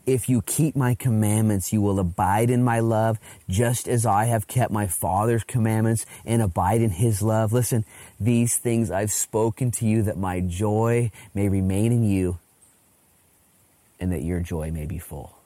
[0.05, 4.49] If you keep my commandments, you will abide in my love, just as I have
[4.49, 7.53] kept my Father's commandments and abide in his love.
[7.53, 7.85] Listen,
[8.19, 12.39] these things I've spoken to you that my joy may remain in you
[14.01, 15.41] and that your joy may be full.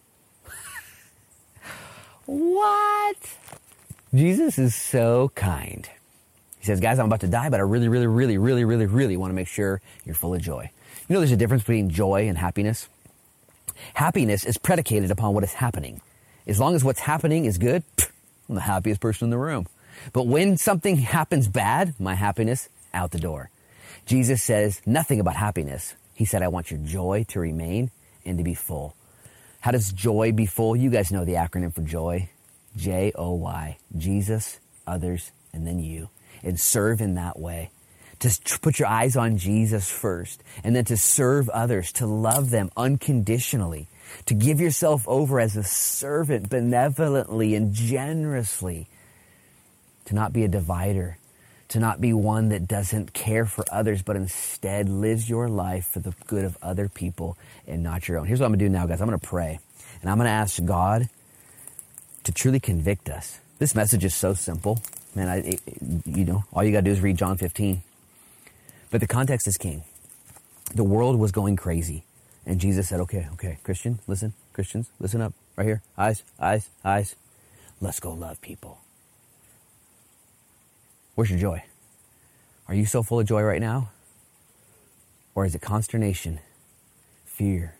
[2.27, 3.17] What?
[4.15, 5.89] Jesus is so kind.
[6.59, 9.17] He says, guys, I'm about to die, but I really, really, really, really, really, really
[9.17, 10.71] want to make sure you're full of joy.
[11.09, 12.89] You know, there's a difference between joy and happiness.
[13.95, 16.01] Happiness is predicated upon what is happening.
[16.47, 17.85] As long as what's happening is good,
[18.49, 19.67] I'm the happiest person in the room.
[20.13, 23.51] But when something happens bad, my happiness out the door.
[24.07, 25.95] Jesus says nothing about happiness.
[26.15, 27.91] He said, I want your joy to remain
[28.25, 28.95] and to be full.
[29.61, 30.77] How does joy be full?
[30.77, 32.29] You guys know the acronym for joy.
[32.77, 33.79] J O Y.
[33.97, 36.11] Jesus, others, and then you.
[36.43, 37.71] And serve in that way
[38.21, 42.71] to put your eyes on Jesus first, and then to serve others, to love them
[42.77, 43.89] unconditionally,
[44.27, 48.89] to give yourself over as a servant benevolently and generously,
[50.07, 51.19] to not be a divider,
[51.69, 56.01] to not be one that doesn't care for others, but instead lives your life for
[56.01, 57.37] the good of other people
[57.67, 58.27] and not your own.
[58.27, 59.01] Here's what I'm gonna do now, guys.
[59.01, 59.59] I'm gonna pray,
[60.01, 61.09] and I'm gonna ask God
[62.25, 63.41] to truly convict us.
[63.59, 64.81] This message is so simple.
[65.15, 65.61] Man, I, it,
[66.05, 67.83] you know, all you gotta do is read John 15.
[68.91, 69.83] But the context is king.
[70.75, 72.05] The world was going crazy.
[72.45, 75.33] And Jesus said, okay, okay, Christian, listen, Christians, listen up.
[75.57, 75.83] Right here.
[75.99, 77.17] Eyes, eyes, eyes.
[77.81, 78.79] Let's go love people.
[81.17, 81.65] Where's your joy?
[82.69, 83.89] Are you so full of joy right now?
[85.35, 86.41] Or is it consternation,
[87.25, 87.75] fear,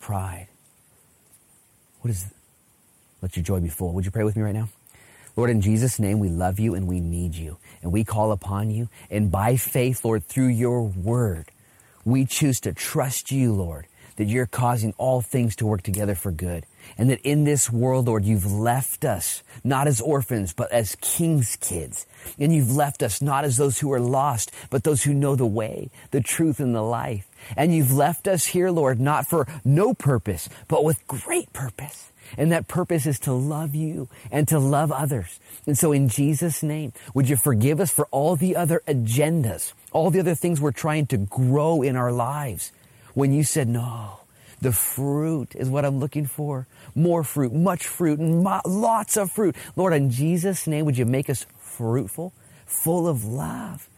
[0.00, 0.48] pride?
[2.00, 2.26] What is?
[3.22, 3.92] Let your joy be full.
[3.92, 4.68] Would you pray with me right now?
[5.36, 7.58] Lord, in Jesus' name, we love you and we need you.
[7.82, 8.88] And we call upon you.
[9.10, 11.52] And by faith, Lord, through your word,
[12.04, 13.86] we choose to trust you, Lord,
[14.16, 16.66] that you're causing all things to work together for good.
[16.98, 21.56] And that in this world, Lord, you've left us not as orphans, but as king's
[21.56, 22.06] kids.
[22.38, 25.46] And you've left us not as those who are lost, but those who know the
[25.46, 27.28] way, the truth, and the life.
[27.56, 32.10] And you've left us here, Lord, not for no purpose, but with great purpose.
[32.36, 35.38] And that purpose is to love you and to love others.
[35.66, 40.10] And so in Jesus' name, would you forgive us for all the other agendas, all
[40.10, 42.72] the other things we're trying to grow in our lives
[43.16, 44.20] when you said, no,
[44.60, 46.66] the fruit is what I'm looking for.
[46.94, 49.56] More fruit, much fruit, and lots of fruit.
[49.74, 52.34] Lord, in Jesus' name, would you make us fruitful,
[52.66, 53.88] full of love?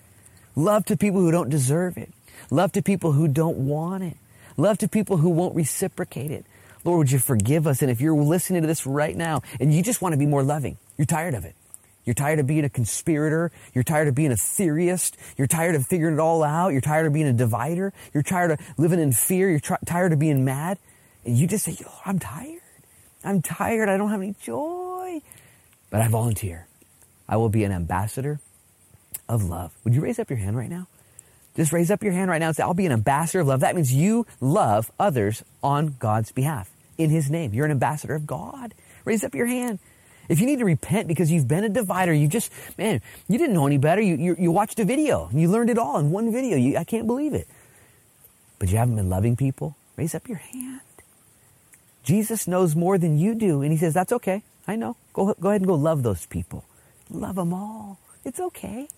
[0.54, 2.12] Love to people who don't deserve it.
[2.48, 4.16] Love to people who don't want it.
[4.56, 6.46] Love to people who won't reciprocate it.
[6.84, 7.82] Lord, would you forgive us?
[7.82, 10.44] And if you're listening to this right now and you just want to be more
[10.44, 11.56] loving, you're tired of it.
[12.08, 13.52] You're tired of being a conspirator.
[13.74, 15.18] You're tired of being a theorist.
[15.36, 16.70] You're tired of figuring it all out.
[16.70, 17.92] You're tired of being a divider.
[18.14, 19.50] You're tired of living in fear.
[19.50, 20.78] You're tired of being mad.
[21.26, 22.62] And you just say, oh, I'm tired.
[23.22, 23.90] I'm tired.
[23.90, 25.20] I don't have any joy.
[25.90, 26.66] But I volunteer.
[27.28, 28.40] I will be an ambassador
[29.28, 29.74] of love.
[29.84, 30.86] Would you raise up your hand right now?
[31.56, 33.60] Just raise up your hand right now and say, I'll be an ambassador of love.
[33.60, 37.52] That means you love others on God's behalf in His name.
[37.52, 38.72] You're an ambassador of God.
[39.04, 39.78] Raise up your hand.
[40.28, 43.54] If you need to repent because you've been a divider, you just, man, you didn't
[43.54, 44.02] know any better.
[44.02, 46.56] You, you, you watched a video and you learned it all in one video.
[46.56, 47.48] You, I can't believe it.
[48.58, 49.76] But you haven't been loving people.
[49.96, 50.80] Raise up your hand.
[52.02, 53.62] Jesus knows more than you do.
[53.62, 54.42] And He says, that's okay.
[54.66, 54.96] I know.
[55.14, 56.64] Go, go ahead and go love those people.
[57.10, 57.98] Love them all.
[58.24, 58.88] It's okay.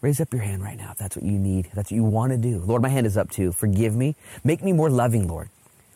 [0.00, 2.04] Raise up your hand right now if that's what you need, if that's what you
[2.04, 2.58] want to do.
[2.58, 3.50] Lord, my hand is up too.
[3.50, 4.14] Forgive me.
[4.44, 5.48] Make me more loving, Lord.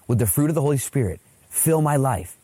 [0.08, 2.36] With the fruit of the Holy Spirit, fill my life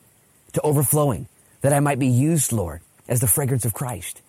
[0.52, 1.26] to overflowing,
[1.66, 4.22] that I might be used, Lord, as the fragrance of Christ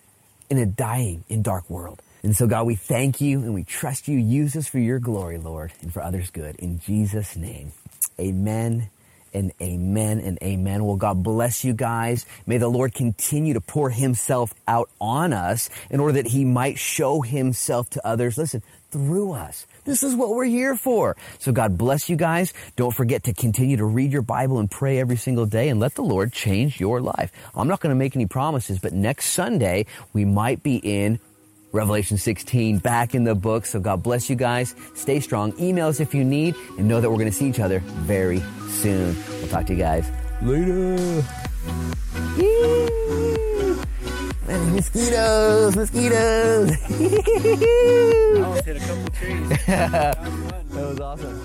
[0.50, 2.02] in a dying and dark world.
[2.24, 4.18] And so, God, we thank you and we trust you.
[4.18, 6.56] Use us for your glory, Lord, and for others' good.
[6.56, 7.70] In Jesus' name,
[8.18, 8.90] amen
[9.32, 10.84] and amen and amen.
[10.84, 12.26] Well, God bless you guys.
[12.44, 16.76] May the Lord continue to pour himself out on us in order that he might
[16.76, 18.36] show himself to others.
[18.36, 19.64] Listen, through us.
[19.88, 21.16] This is what we're here for.
[21.38, 22.52] So God bless you guys.
[22.76, 25.94] Don't forget to continue to read your Bible and pray every single day and let
[25.94, 27.32] the Lord change your life.
[27.54, 31.18] I'm not going to make any promises, but next Sunday we might be in
[31.72, 33.64] Revelation 16 back in the book.
[33.64, 34.74] So God bless you guys.
[34.94, 35.54] Stay strong.
[35.58, 38.42] Email us if you need and know that we're going to see each other very
[38.68, 39.16] soon.
[39.38, 40.06] We'll talk to you guys
[40.42, 41.24] later.
[44.48, 46.70] Man, mosquitoes, mosquitoes.
[46.88, 49.48] I almost hit a couple trees.
[49.66, 50.16] that
[50.72, 51.44] was awesome.